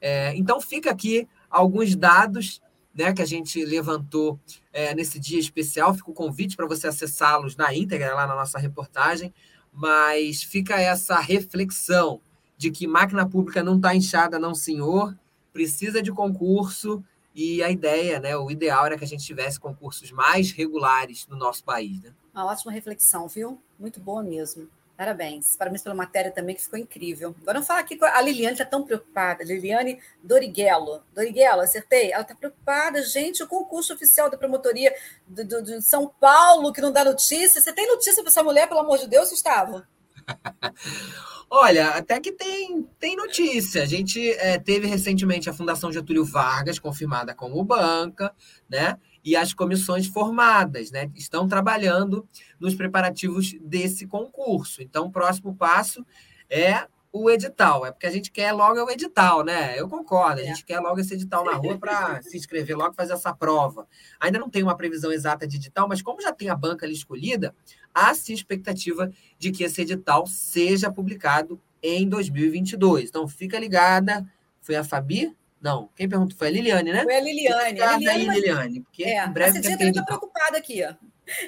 É, 0.00 0.34
então, 0.36 0.60
fica 0.60 0.90
aqui 0.90 1.28
alguns 1.50 1.94
dados 1.94 2.62
né, 2.94 3.12
que 3.12 3.22
a 3.22 3.26
gente 3.26 3.64
levantou 3.64 4.38
é, 4.72 4.94
nesse 4.94 5.18
dia 5.18 5.38
especial. 5.38 5.94
Fica 5.94 6.10
o 6.10 6.14
convite 6.14 6.56
para 6.56 6.66
você 6.66 6.88
acessá-los 6.88 7.56
na 7.56 7.74
íntegra, 7.74 8.14
lá 8.14 8.26
na 8.26 8.34
nossa 8.34 8.58
reportagem. 8.58 9.32
Mas 9.72 10.42
fica 10.42 10.80
essa 10.80 11.18
reflexão 11.20 12.20
de 12.56 12.70
que 12.70 12.86
máquina 12.86 13.26
pública 13.28 13.62
não 13.62 13.76
está 13.76 13.94
inchada, 13.94 14.38
não, 14.38 14.54
senhor, 14.54 15.16
precisa 15.52 16.02
de 16.02 16.12
concurso. 16.12 17.02
E 17.34 17.62
a 17.62 17.70
ideia, 17.70 18.18
né, 18.18 18.36
o 18.36 18.50
ideal 18.50 18.86
era 18.86 18.98
que 18.98 19.04
a 19.04 19.06
gente 19.06 19.24
tivesse 19.24 19.58
concursos 19.58 20.10
mais 20.10 20.50
regulares 20.50 21.26
no 21.28 21.36
nosso 21.36 21.64
país. 21.64 22.00
Né? 22.02 22.12
Uma 22.40 22.52
ótima 22.52 22.72
reflexão, 22.72 23.28
viu? 23.28 23.60
Muito 23.78 24.00
boa 24.00 24.22
mesmo. 24.22 24.66
Parabéns. 24.96 25.56
Parabéns 25.56 25.82
pela 25.82 25.94
matéria 25.94 26.30
também, 26.30 26.56
que 26.56 26.62
ficou 26.62 26.78
incrível. 26.78 27.34
Agora 27.42 27.58
vamos 27.58 27.66
falar 27.66 27.80
aqui 27.80 27.96
com 27.96 28.06
a 28.06 28.20
Liliane, 28.22 28.54
está 28.54 28.64
tão 28.64 28.82
preocupada. 28.82 29.44
Liliane 29.44 29.98
Doriguelo. 30.22 31.02
Doriguelo, 31.14 31.60
acertei? 31.60 32.10
Ela 32.10 32.22
está 32.22 32.34
preocupada. 32.34 33.02
Gente, 33.02 33.42
o 33.42 33.46
concurso 33.46 33.92
oficial 33.92 34.30
da 34.30 34.38
promotoria 34.38 34.90
de, 35.28 35.44
de 35.44 35.82
São 35.82 36.10
Paulo, 36.18 36.72
que 36.72 36.80
não 36.80 36.90
dá 36.90 37.04
notícia. 37.04 37.60
Você 37.60 37.74
tem 37.74 37.86
notícia 37.86 38.22
para 38.22 38.30
essa 38.30 38.42
mulher, 38.42 38.66
pelo 38.66 38.80
amor 38.80 38.96
de 38.96 39.06
Deus, 39.06 39.28
Gustavo? 39.28 39.82
Olha, 41.52 41.88
até 41.88 42.18
que 42.20 42.32
tem, 42.32 42.88
tem 42.98 43.16
notícia. 43.16 43.82
A 43.82 43.86
gente 43.86 44.30
é, 44.32 44.58
teve 44.58 44.86
recentemente 44.86 45.50
a 45.50 45.52
Fundação 45.52 45.92
Getúlio 45.92 46.24
Vargas, 46.24 46.78
confirmada 46.78 47.34
como 47.34 47.62
banca, 47.62 48.34
né? 48.68 48.98
E 49.24 49.36
as 49.36 49.52
comissões 49.52 50.06
formadas, 50.06 50.90
né? 50.90 51.10
Estão 51.14 51.46
trabalhando 51.46 52.26
nos 52.58 52.74
preparativos 52.74 53.54
desse 53.60 54.06
concurso. 54.06 54.82
Então, 54.82 55.06
o 55.06 55.10
próximo 55.10 55.54
passo 55.54 56.04
é 56.48 56.86
o 57.12 57.28
edital. 57.30 57.84
É 57.84 57.90
porque 57.90 58.06
a 58.06 58.10
gente 58.10 58.30
quer 58.30 58.52
logo 58.52 58.82
o 58.82 58.90
edital, 58.90 59.44
né? 59.44 59.78
Eu 59.78 59.88
concordo, 59.88 60.40
a 60.40 60.44
gente 60.44 60.62
é. 60.62 60.66
quer 60.66 60.80
logo 60.80 61.00
esse 61.00 61.14
edital 61.14 61.44
na 61.44 61.52
rua 61.52 61.78
para 61.78 62.22
se 62.22 62.36
inscrever 62.36 62.76
logo 62.76 62.94
fazer 62.94 63.12
essa 63.12 63.34
prova. 63.34 63.86
Ainda 64.18 64.38
não 64.38 64.48
tem 64.48 64.62
uma 64.62 64.76
previsão 64.76 65.12
exata 65.12 65.46
de 65.46 65.56
edital, 65.56 65.88
mas 65.88 66.02
como 66.02 66.20
já 66.20 66.32
tem 66.32 66.48
a 66.48 66.56
banca 66.56 66.86
ali 66.86 66.94
escolhida, 66.94 67.54
há 67.94 68.14
sim 68.14 68.32
expectativa 68.32 69.10
de 69.38 69.50
que 69.50 69.64
esse 69.64 69.82
edital 69.82 70.26
seja 70.26 70.90
publicado 70.90 71.60
em 71.82 72.08
2022. 72.08 73.08
Então, 73.08 73.26
fica 73.26 73.58
ligada. 73.58 74.26
Foi 74.60 74.76
a 74.76 74.84
Fabi 74.84 75.34
não, 75.60 75.88
quem 75.94 76.08
perguntou 76.08 76.36
foi 76.38 76.48
a 76.48 76.50
Liliane, 76.50 76.92
né? 76.92 77.02
Foi 77.02 77.14
a 77.14 77.20
Liliane. 77.20 77.80
A 77.80 77.96
Liliane, 77.96 78.26
mas... 78.26 78.36
Liliane 78.36 78.80
porque 78.80 79.04
é, 79.04 79.24
em 79.24 79.30
breve 79.30 79.50
a 79.50 79.54
Cidinha 79.54 79.76
também 79.76 79.90
está 79.90 80.02
preocupada 80.02 80.56
aqui. 80.56 80.82
Ó. 80.82 80.94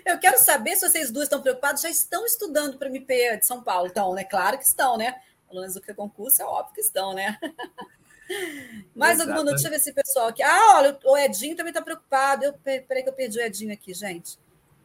Eu 0.05 0.18
quero 0.18 0.38
saber 0.38 0.77
se 0.77 0.88
vocês 0.88 1.11
duas 1.11 1.25
estão 1.25 1.40
preocupadas, 1.40 1.81
já 1.81 1.88
estão 1.88 2.27
estudando 2.27 2.79
para 2.79 2.88
o 2.88 2.90
MP 2.90 3.38
de 3.38 3.46
São 3.46 3.62
Paulo. 3.62 3.88
Então, 3.88 4.12
né? 4.14 4.22
Claro 4.25 4.59
que 4.59 4.64
estão, 4.64 4.98
né? 4.98 5.14
Alunos 5.51 5.75
do 5.75 5.81
que 5.81 5.94
concurso, 5.94 6.42
é 6.42 6.44
óbvio 6.44 6.75
que 6.75 6.81
estão, 6.81 7.14
né? 7.14 7.38
Mais 8.94 9.20
alguma 9.20 9.44
notícia 9.44 9.70
desse 9.70 9.92
pessoal 9.92 10.29
aqui? 10.29 10.42
Ah, 10.42 10.77
olha, 10.77 10.98
o 11.05 11.16
Edinho 11.16 11.57
também 11.57 11.70
está 11.70 11.83
preocupado. 11.83 12.44
Eu, 12.44 12.53
peraí 12.55 13.03
que 13.03 13.09
eu 13.09 13.12
perdi 13.14 13.38
o 13.38 13.42
Edinho 13.42 13.72
aqui, 13.72 13.94
gente. 13.94 14.38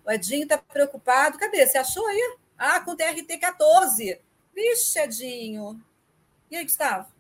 O 0.06 0.12
Edinho 0.12 0.44
está 0.44 0.58
preocupado. 0.58 1.38
Cadê? 1.38 1.66
Você 1.66 1.78
achou 1.78 2.06
aí? 2.08 2.38
Ah, 2.58 2.80
com 2.80 2.96
TRT 2.96 3.38
14. 3.40 4.22
Vixe, 4.54 5.00
Edinho. 5.00 5.82
E 6.50 6.56
aí, 6.56 6.64
Gustavo? 6.64 7.17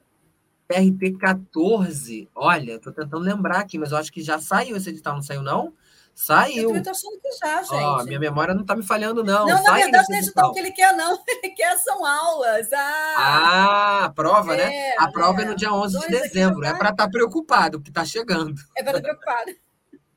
PRT 0.67 1.17
14, 1.17 2.29
olha, 2.35 2.73
estou 2.73 2.91
tentando 2.91 3.19
lembrar 3.19 3.59
aqui, 3.59 3.77
mas 3.77 3.91
eu 3.91 3.97
acho 3.97 4.11
que 4.11 4.21
já 4.21 4.39
saiu 4.39 4.75
esse 4.75 4.89
edital, 4.89 5.15
não 5.15 5.21
saiu, 5.21 5.41
não? 5.41 5.73
Saiu. 6.13 6.75
Eu 6.75 6.83
tô 6.83 6.89
achando 6.89 7.19
que 7.21 7.31
já, 7.33 7.61
gente. 7.61 7.73
Ó, 7.73 8.03
minha 8.03 8.19
memória 8.19 8.53
não 8.53 8.63
está 8.63 8.75
me 8.75 8.81
falhando, 8.81 9.23
não. 9.23 9.45
Não, 9.45 9.63
na 9.63 9.73
verdade, 9.75 10.07
não 10.09 10.15
é 10.15 10.19
edital 10.19 10.51
que 10.51 10.59
ele 10.59 10.71
quer, 10.71 10.91
não. 10.93 11.17
Ele 11.29 11.53
quer 11.53 11.77
são 11.77 12.03
aulas. 12.03 12.73
Ah, 12.73 13.15
ah 13.17 14.05
a 14.05 14.09
prova, 14.09 14.55
né? 14.57 14.63
é, 14.63 14.67
né? 14.67 14.95
A 14.97 15.11
prova 15.11 15.41
é, 15.41 15.43
é 15.43 15.47
no 15.47 15.55
dia 15.55 15.71
11 15.71 15.99
de 15.99 16.07
dezembro. 16.07 16.65
É 16.65 16.73
para 16.73 16.89
estar 16.89 17.05
tá 17.05 17.09
preocupado, 17.09 17.77
porque 17.77 17.91
está 17.91 18.03
chegando. 18.03 18.55
É 18.75 18.81
para 18.81 18.97
estar 18.97 19.13
tá 19.13 19.15
preocupado. 19.15 19.55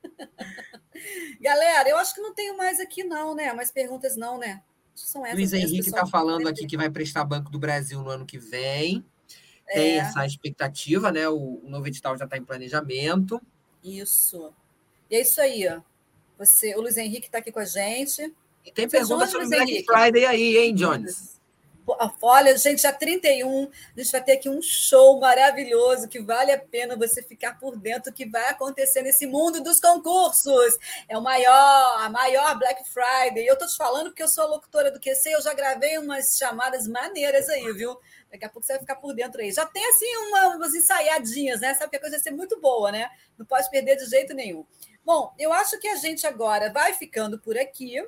Galera, 1.39 1.87
eu 1.87 1.97
acho 1.97 2.15
que 2.15 2.21
não 2.21 2.33
tenho 2.33 2.57
mais 2.57 2.79
aqui, 2.79 3.03
não, 3.03 3.35
né? 3.35 3.53
Mais 3.53 3.71
perguntas, 3.71 4.17
não, 4.17 4.39
né? 4.39 4.63
São 4.95 5.23
essas 5.23 5.37
Luiz 5.37 5.53
Henrique 5.53 5.87
está 5.87 6.05
falando 6.07 6.47
aqui 6.47 6.65
que 6.65 6.75
vai 6.75 6.89
prestar 6.89 7.23
Banco 7.23 7.51
do 7.51 7.59
Brasil 7.59 8.01
no 8.01 8.09
ano 8.09 8.25
que 8.25 8.39
vem 8.39 9.05
tem 9.73 9.93
é. 9.93 9.97
essa 9.97 10.25
expectativa, 10.25 11.11
né? 11.11 11.27
O, 11.27 11.61
o 11.63 11.69
novo 11.69 11.87
edital 11.87 12.17
já 12.17 12.25
está 12.25 12.37
em 12.37 12.43
planejamento. 12.43 13.41
Isso. 13.83 14.53
E 15.09 15.15
é 15.15 15.21
isso 15.21 15.41
aí, 15.41 15.67
ó. 15.67 15.81
Você, 16.37 16.75
o 16.75 16.81
Luiz 16.81 16.97
Henrique 16.97 17.27
está 17.27 17.37
aqui 17.37 17.51
com 17.51 17.59
a 17.59 17.65
gente. 17.65 18.33
E 18.65 18.71
tem 18.71 18.87
pergunta 18.87 19.27
sobre 19.27 19.47
Black 19.47 19.71
Henrique? 19.71 19.85
Friday 19.85 20.25
aí, 20.25 20.57
hein, 20.57 20.73
Jones? 20.73 21.39
Olha, 22.21 22.57
gente, 22.57 22.85
a 22.85 22.93
31, 22.93 23.63
a 23.63 23.99
gente 23.99 24.11
vai 24.11 24.23
ter 24.23 24.33
aqui 24.33 24.47
um 24.47 24.61
show 24.61 25.19
maravilhoso 25.19 26.07
que 26.07 26.21
vale 26.21 26.51
a 26.51 26.59
pena 26.59 26.95
você 26.95 27.21
ficar 27.23 27.59
por 27.59 27.75
dentro 27.75 28.13
que 28.13 28.25
vai 28.25 28.49
acontecer 28.49 29.01
nesse 29.01 29.25
mundo 29.25 29.61
dos 29.61 29.79
concursos. 29.79 30.77
É 31.09 31.17
o 31.17 31.21
maior, 31.21 32.01
a 32.01 32.09
maior 32.09 32.57
Black 32.57 32.83
Friday. 32.87 33.45
Eu 33.45 33.57
tô 33.57 33.65
te 33.65 33.75
falando 33.75 34.07
porque 34.07 34.23
eu 34.23 34.27
sou 34.27 34.43
a 34.43 34.47
locutora 34.47 34.91
do 34.91 34.99
QC, 34.99 35.33
eu 35.33 35.41
já 35.41 35.53
gravei 35.53 35.97
umas 35.97 36.37
chamadas 36.37 36.87
maneiras 36.87 37.49
aí, 37.49 37.71
viu? 37.73 37.97
Daqui 38.31 38.45
a 38.45 38.49
pouco 38.49 38.65
você 38.65 38.73
vai 38.73 38.81
ficar 38.81 38.95
por 38.95 39.13
dentro 39.13 39.41
aí. 39.41 39.51
Já 39.51 39.65
tem, 39.65 39.85
assim, 39.85 40.15
uma, 40.27 40.55
umas 40.55 40.73
ensaiadinhas, 40.73 41.59
né? 41.59 41.73
Sabe 41.73 41.89
que 41.89 41.97
a 41.97 41.99
coisa 41.99 42.15
vai 42.15 42.23
ser 42.23 42.31
muito 42.31 42.59
boa, 42.61 42.91
né? 42.91 43.09
Não 43.37 43.45
pode 43.45 43.69
perder 43.69 43.97
de 43.97 44.05
jeito 44.05 44.33
nenhum. 44.33 44.65
Bom, 45.03 45.33
eu 45.37 45.51
acho 45.51 45.79
que 45.79 45.87
a 45.87 45.95
gente 45.95 46.25
agora 46.25 46.71
vai 46.71 46.93
ficando 46.93 47.39
por 47.39 47.57
aqui 47.57 48.01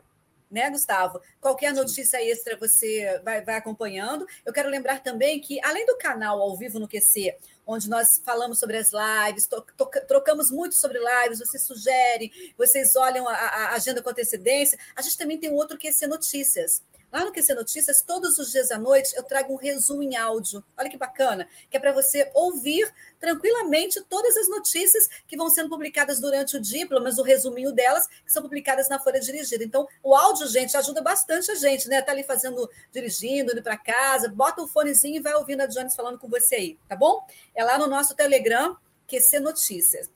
né, 0.54 0.70
Gustavo? 0.70 1.20
Qualquer 1.42 1.74
notícia 1.74 2.24
extra 2.24 2.56
você 2.56 3.20
vai, 3.26 3.44
vai, 3.44 3.56
acompanhando. 3.56 4.26
Eu 4.46 4.54
quero 4.54 4.70
lembrar 4.70 5.02
também 5.02 5.42
que, 5.42 5.60
além 5.64 5.84
do 5.84 5.98
canal 5.98 6.40
ao 6.40 6.56
vivo 6.56 6.80
no 6.80 6.88
QC, 6.88 7.36
onde 7.66 7.90
nós 7.90 8.08
falamos 8.24 8.60
sobre 8.60 8.78
as 8.78 8.90
lives, 8.92 9.48
to, 9.48 9.66
to, 9.76 9.90
trocamos 10.08 10.52
muito 10.52 10.76
sobre 10.76 11.00
lives, 11.00 11.40
vocês 11.40 11.66
sugerem, 11.66 12.32
vocês 12.56 12.96
olham 12.96 13.28
a, 13.28 13.34
a 13.34 13.74
agenda 13.74 14.02
com 14.04 14.12
antecedência, 14.12 14.78
a 14.96 15.02
gente 15.02 15.18
também 15.18 15.40
tem 15.40 15.50
um 15.50 15.56
outro 15.56 15.78
QC 15.78 16.06
Notícias 16.06 16.84
Lá 17.14 17.24
no 17.24 17.32
QC 17.32 17.54
Notícias, 17.54 18.02
todos 18.02 18.40
os 18.40 18.52
dias 18.52 18.72
à 18.72 18.80
noite, 18.80 19.16
eu 19.16 19.22
trago 19.22 19.54
um 19.54 19.56
resumo 19.56 20.02
em 20.02 20.16
áudio. 20.16 20.64
Olha 20.76 20.90
que 20.90 20.98
bacana, 20.98 21.48
que 21.70 21.78
é 21.78 21.80
para 21.80 21.92
você 21.92 22.32
ouvir 22.34 22.92
tranquilamente 23.20 24.02
todas 24.10 24.36
as 24.36 24.50
notícias 24.50 25.08
que 25.28 25.38
vão 25.38 25.48
sendo 25.48 25.70
publicadas 25.70 26.20
durante 26.20 26.58
o 26.58 26.60
dia, 26.60 26.88
pelo 26.88 27.02
menos 27.02 27.20
o 27.20 27.22
resuminho 27.22 27.72
delas, 27.72 28.08
que 28.08 28.32
são 28.32 28.42
publicadas 28.42 28.90
na 28.90 28.98
Folha 28.98 29.20
Dirigida. 29.20 29.64
Então, 29.64 29.88
o 30.02 30.16
áudio, 30.16 30.48
gente, 30.48 30.76
ajuda 30.76 31.04
bastante 31.04 31.52
a 31.52 31.56
gente, 31.56 31.88
né? 31.88 32.02
Tá 32.02 32.12
ali 32.12 32.24
fazendo, 32.24 32.68
dirigindo, 32.92 33.52
indo 33.52 33.62
para 33.62 33.78
casa, 33.78 34.28
bota 34.28 34.64
o 34.64 34.68
fonezinho 34.68 35.18
e 35.18 35.22
vai 35.22 35.36
ouvindo 35.36 35.62
a 35.62 35.68
Jones 35.68 35.96
falando 35.96 36.18
com 36.18 36.28
você 36.28 36.56
aí, 36.56 36.80
tá 36.90 36.96
bom? 36.96 37.24
É 37.54 37.64
lá 37.64 37.78
no 37.78 37.86
nosso 37.86 38.16
Telegram, 38.16 38.76
QC 39.08 39.40
Notícias. 39.40 40.10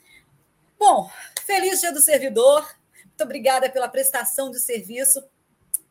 Bom, 0.79 1.07
feliz 1.45 1.79
dia 1.79 1.93
do 1.93 2.01
servidor. 2.01 2.67
Muito 3.05 3.23
obrigada 3.23 3.69
pela 3.69 3.87
prestação 3.87 4.49
de 4.49 4.59
serviço 4.59 5.23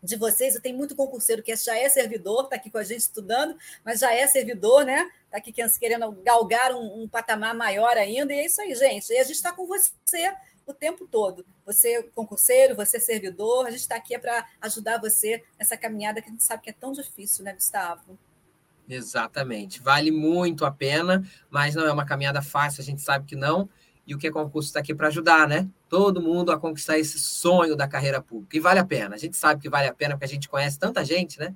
de 0.03 0.17
vocês. 0.17 0.55
Eu 0.55 0.61
tenho 0.61 0.77
muito 0.77 0.95
concurseiro 0.95 1.43
que 1.43 1.55
já 1.57 1.77
é 1.77 1.89
servidor, 1.89 2.45
está 2.45 2.57
aqui 2.57 2.71
com 2.71 2.79
a 2.79 2.85
gente 2.85 3.01
estudando, 3.01 3.57
mas 3.85 4.01
já 4.01 4.13
é 4.15 4.27
servidor, 4.27 4.85
né? 4.85 5.11
Está 5.25 5.39
aqui 5.39 5.53
querendo 5.79 6.13
galgar 6.23 6.73
um, 6.73 7.03
um, 7.03 7.09
patamar 7.09 7.55
maior 7.55 7.97
ainda. 7.97 8.33
E 8.33 8.39
é 8.39 8.47
isso 8.47 8.61
aí, 8.61 8.75
gente. 8.75 9.13
E 9.13 9.19
a 9.19 9.25
gente 9.25 9.37
está 9.37 9.53
com 9.53 9.67
você 9.67 10.33
o 10.67 10.75
tempo 10.75 11.07
todo. 11.07 11.45
Você 11.65 11.95
é 11.95 12.03
concurseiro, 12.03 12.75
você 12.75 12.97
é 12.97 13.01
servidor, 13.01 13.67
a 13.67 13.71
gente 13.71 13.81
está 13.81 13.97
aqui 13.97 14.15
é 14.15 14.19
para 14.19 14.47
ajudar 14.61 15.01
você 15.01 15.43
nessa 15.59 15.77
caminhada 15.77 16.21
que 16.21 16.29
a 16.29 16.33
gente 16.33 16.43
sabe 16.45 16.63
que 16.63 16.71
é 16.71 16.73
tão 16.73 16.93
difícil, 16.93 17.45
né, 17.45 17.53
Gustavo? 17.53 18.19
Exatamente. 18.89 19.81
Vale 19.81 20.11
muito 20.11 20.65
a 20.65 20.71
pena, 20.71 21.25
mas 21.51 21.75
não 21.75 21.87
é 21.87 21.93
uma 21.93 22.07
caminhada 22.07 22.43
fácil, 22.43 22.83
a 22.83 22.85
gente 22.85 23.03
sabe 23.03 23.27
que 23.27 23.37
não 23.37 23.69
e 24.07 24.15
o 24.15 24.19
que 24.19 24.29
é 24.29 24.31
concurso 24.31 24.69
está 24.69 24.81
aqui 24.81 24.95
para 24.95 25.09
ajudar, 25.09 25.49
né? 25.49 25.69
Todo 25.89 26.23
mundo 26.23 26.53
a 26.53 26.59
conquistar 26.59 26.97
esse 26.97 27.19
sonho 27.19 27.75
da 27.75 27.89
carreira 27.89 28.23
pública. 28.23 28.57
E 28.57 28.61
vale 28.61 28.79
a 28.79 28.85
pena. 28.85 29.17
A 29.17 29.19
gente 29.19 29.37
sabe 29.37 29.61
que 29.61 29.69
vale 29.69 29.89
a 29.89 29.95
pena, 29.95 30.15
porque 30.15 30.25
a 30.25 30.29
gente 30.29 30.49
conhece 30.49 30.79
tanta 30.79 31.05
gente, 31.05 31.39
né? 31.41 31.55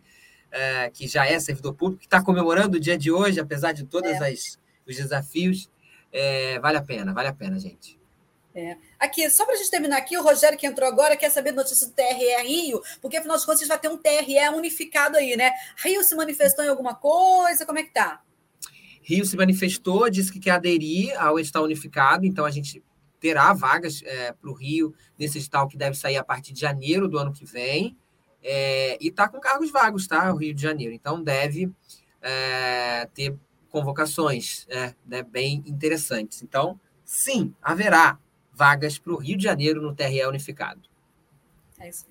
É, 0.50 0.90
que 0.90 1.06
já 1.06 1.24
é 1.24 1.38
servidor 1.38 1.74
público, 1.74 2.00
que 2.00 2.06
está 2.06 2.20
comemorando 2.20 2.76
o 2.76 2.80
dia 2.80 2.98
de 2.98 3.12
hoje, 3.12 3.38
apesar 3.38 3.70
de 3.70 3.84
todos 3.84 4.10
é. 4.10 4.32
os 4.32 4.96
desafios. 4.96 5.70
É, 6.12 6.58
vale 6.58 6.76
a 6.76 6.82
pena, 6.82 7.14
vale 7.14 7.28
a 7.28 7.32
pena, 7.32 7.56
gente. 7.56 8.00
É. 8.52 8.76
Aqui, 8.98 9.30
só 9.30 9.44
para 9.44 9.54
a 9.54 9.56
gente 9.56 9.70
terminar 9.70 9.98
aqui, 9.98 10.18
o 10.18 10.22
Rogério 10.24 10.58
que 10.58 10.66
entrou 10.66 10.88
agora 10.88 11.16
quer 11.16 11.30
saber 11.30 11.52
notícias 11.52 11.88
do 11.88 11.94
TRE 11.94 12.42
Rio, 12.42 12.82
porque 13.00 13.16
afinal 13.16 13.36
de 13.36 13.44
contas 13.44 13.60
a 13.60 13.64
gente 13.64 13.68
vai 13.68 13.78
ter 13.78 13.88
um 13.88 13.96
TRE 13.96 14.56
unificado 14.56 15.16
aí, 15.16 15.36
né? 15.36 15.52
Rio 15.76 16.02
se 16.02 16.16
manifestou 16.16 16.64
em 16.64 16.68
alguma 16.68 16.96
coisa? 16.96 17.64
Como 17.64 17.78
é 17.78 17.84
que 17.84 17.92
tá? 17.92 18.20
Rio 19.03 19.24
se 19.24 19.36
manifestou, 19.36 20.09
disse 20.11 20.32
que 20.32 20.38
quer 20.38 20.53
aderir 20.53 21.18
ao 21.20 21.38
edital 21.38 21.64
unificado, 21.64 22.26
então 22.26 22.44
a 22.44 22.51
gente 22.51 22.82
terá 23.18 23.53
vagas 23.53 24.03
é, 24.05 24.32
para 24.32 24.51
o 24.51 24.55
Rio 24.55 24.94
nesse 25.18 25.38
edital 25.38 25.68
que 25.68 25.76
deve 25.76 25.96
sair 25.96 26.16
a 26.16 26.24
partir 26.24 26.53
de 26.53 26.61
janeiro 26.61 27.09
do 27.09 27.18
ano 27.18 27.32
que 27.32 27.44
vem. 27.44 27.96
É, 28.42 28.96
e 29.01 29.09
está 29.09 29.28
com 29.28 29.38
cargos 29.38 29.70
vagos, 29.70 30.07
tá? 30.07 30.32
O 30.32 30.36
Rio 30.36 30.55
de 30.55 30.62
Janeiro. 30.62 30.94
Então 30.94 31.22
deve 31.22 31.70
é, 32.22 33.07
ter 33.14 33.36
convocações 33.68 34.66
é, 34.68 34.94
né, 35.07 35.22
bem 35.22 35.62
interessantes. 35.66 36.42
Então, 36.42 36.80
sim, 37.05 37.55
haverá 37.62 38.18
vagas 38.53 38.98
para 38.98 39.12
o 39.12 39.16
Rio 39.16 39.36
de 39.36 39.44
Janeiro 39.44 39.80
no 39.80 39.94
TRE 39.94 40.24
unificado. 40.26 40.80
É 41.78 41.88
isso. 41.88 42.07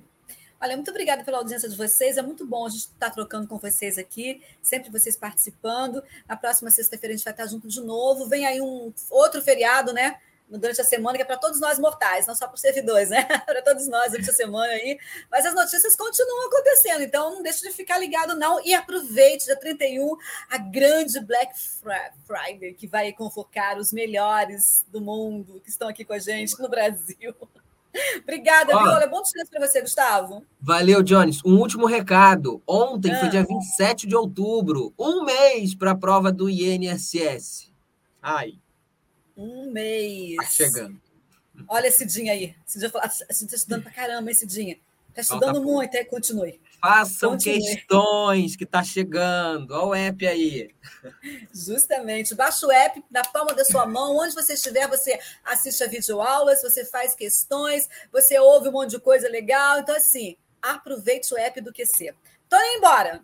Olha, 0.61 0.75
muito 0.75 0.91
obrigada 0.91 1.23
pela 1.23 1.37
audiência 1.37 1.69
de 1.69 1.75
vocês. 1.77 2.17
É 2.17 2.21
muito 2.21 2.45
bom 2.45 2.65
a 2.65 2.69
gente 2.69 2.81
estar 2.81 3.09
trocando 3.11 3.47
com 3.47 3.57
vocês 3.57 3.97
aqui, 3.97 4.41
sempre 4.61 4.89
vocês 4.89 5.15
participando. 5.15 6.03
Na 6.27 6.35
próxima 6.35 6.69
sexta-feira 6.69 7.13
a 7.13 7.17
gente 7.17 7.23
vai 7.23 7.31
estar 7.31 7.47
junto 7.47 7.67
de 7.69 7.79
novo. 7.79 8.27
Vem 8.27 8.45
aí 8.45 8.59
um 8.59 8.93
outro 9.09 9.41
feriado, 9.41 9.93
né? 9.93 10.19
Durante 10.49 10.81
a 10.81 10.83
semana, 10.83 11.15
que 11.15 11.21
é 11.21 11.25
para 11.25 11.37
todos 11.37 11.61
nós 11.61 11.79
mortais, 11.79 12.25
não 12.27 12.35
só 12.35 12.45
para 12.45 12.55
os 12.55 12.61
servidores, 12.61 13.09
né? 13.09 13.23
para 13.45 13.61
todos 13.61 13.87
nós 13.87 14.11
durante 14.11 14.31
a 14.31 14.33
semana 14.33 14.73
aí. 14.73 14.99
Mas 15.31 15.45
as 15.45 15.53
notícias 15.53 15.95
continuam 15.95 16.47
acontecendo, 16.47 17.03
então 17.03 17.35
não 17.35 17.41
deixe 17.41 17.61
de 17.61 17.71
ficar 17.71 17.97
ligado, 17.97 18.35
não. 18.35 18.59
E 18.65 18.73
aproveite, 18.73 19.45
dia 19.45 19.55
31, 19.55 20.17
a 20.49 20.57
grande 20.57 21.21
Black 21.21 21.53
Friday, 22.25 22.73
que 22.73 22.87
vai 22.87 23.13
convocar 23.13 23.77
os 23.77 23.93
melhores 23.93 24.83
do 24.89 24.99
mundo 24.99 25.61
que 25.61 25.69
estão 25.69 25.87
aqui 25.87 26.03
com 26.03 26.13
a 26.13 26.19
gente 26.19 26.59
no 26.59 26.67
Brasil. 26.67 27.33
Obrigada, 28.23 28.75
Ó, 28.75 28.83
Viola. 28.83 29.07
Bom 29.07 29.21
descanso 29.21 29.49
para 29.49 29.67
você, 29.67 29.81
Gustavo. 29.81 30.45
Valeu, 30.59 31.01
Jones. 31.01 31.43
Um 31.43 31.57
último 31.57 31.85
recado. 31.85 32.61
Ontem 32.67 33.11
ah. 33.11 33.19
foi 33.19 33.29
dia 33.29 33.43
27 33.43 34.07
de 34.07 34.15
outubro, 34.15 34.93
um 34.97 35.25
mês 35.25 35.73
para 35.73 35.91
a 35.91 35.95
prova 35.95 36.31
do 36.31 36.49
INSS. 36.49 37.71
Ai. 38.21 38.59
Um 39.35 39.71
mês. 39.71 40.35
Tá 40.35 40.43
chegando. 40.45 40.99
Olha 41.67 41.87
esse 41.87 42.05
dia 42.05 42.31
aí. 42.31 42.55
Esse 42.65 42.79
dia, 42.79 42.91
a 42.93 43.07
gente 43.07 43.43
está 43.45 43.55
estudando 43.55 43.83
para 43.83 43.91
caramba 43.91 44.31
esse 44.31 44.45
dia. 44.45 44.77
Está 45.09 45.21
estudando 45.21 45.55
Falta 45.55 45.61
muito, 45.61 45.97
aí 45.97 46.05
continue. 46.05 46.59
Façam 46.81 47.31
Continue. 47.31 47.59
questões 47.59 48.55
que 48.55 48.63
está 48.63 48.83
chegando. 48.83 49.71
Olha 49.71 49.85
o 49.85 49.95
app 49.95 50.27
aí. 50.27 50.73
Justamente. 51.53 52.33
Baixa 52.33 52.65
o 52.65 52.71
app 52.71 53.03
na 53.11 53.21
palma 53.23 53.53
da 53.53 53.65
sua 53.65 53.85
mão. 53.85 54.17
Onde 54.17 54.33
você 54.33 54.53
estiver, 54.53 54.87
você 54.87 55.19
assiste 55.43 55.83
a 55.83 55.87
videoaulas, 55.87 56.61
você 56.61 56.85
faz 56.85 57.15
questões, 57.15 57.87
você 58.11 58.39
ouve 58.39 58.69
um 58.69 58.71
monte 58.71 58.91
de 58.91 58.99
coisa 58.99 59.27
legal. 59.27 59.79
Então, 59.79 59.95
assim, 59.95 60.37
aproveite 60.61 61.33
o 61.33 61.37
app 61.37 61.59
do 61.61 61.73
QC. 61.73 62.13
Tô 62.47 62.57
indo 62.57 62.77
embora. 62.77 63.21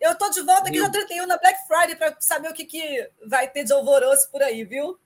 Eu 0.00 0.14
tô 0.16 0.28
de 0.30 0.42
volta 0.42 0.68
aqui 0.68 0.78
no 0.78 0.90
31 0.90 1.26
na 1.26 1.38
Black 1.38 1.66
Friday 1.66 1.96
para 1.96 2.16
saber 2.20 2.50
o 2.50 2.54
que, 2.54 2.64
que 2.64 3.10
vai 3.26 3.48
ter 3.50 3.64
de 3.64 3.72
alvoroço 3.72 4.30
por 4.30 4.42
aí, 4.42 4.64
viu? 4.64 4.98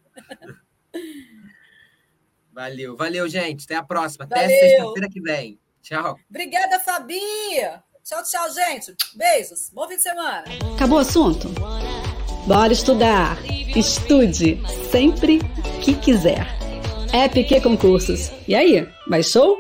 Valeu, 2.53 2.97
valeu, 2.97 3.29
gente. 3.29 3.65
Até 3.65 3.77
a 3.77 3.83
próxima. 3.83 4.27
Valeu. 4.27 4.45
Até 4.45 4.59
sexta-feira 4.59 5.09
que 5.09 5.21
vem. 5.21 5.61
Tchau. 5.83 6.17
Obrigada, 6.29 6.79
Fabi. 6.81 7.21
Tchau, 8.05 8.23
tchau, 8.25 8.51
gente. 8.53 8.95
Beijos. 9.15 9.71
Bom 9.73 9.87
fim 9.89 9.97
de 9.97 10.03
semana. 10.03 10.45
Acabou 10.75 10.99
o 10.99 11.01
assunto? 11.01 11.49
Bora 12.47 12.73
estudar. 12.73 13.39
Estude 13.77 14.61
sempre 14.91 15.39
que 15.83 15.95
quiser. 15.95 16.47
EPQ 17.13 17.61
Concursos. 17.61 18.31
E 18.49 18.55
aí, 18.55 18.89
baixou? 19.07 19.59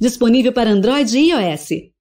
Disponível 0.00 0.52
para 0.52 0.70
Android 0.70 1.18
e 1.18 1.30
iOS. 1.30 1.95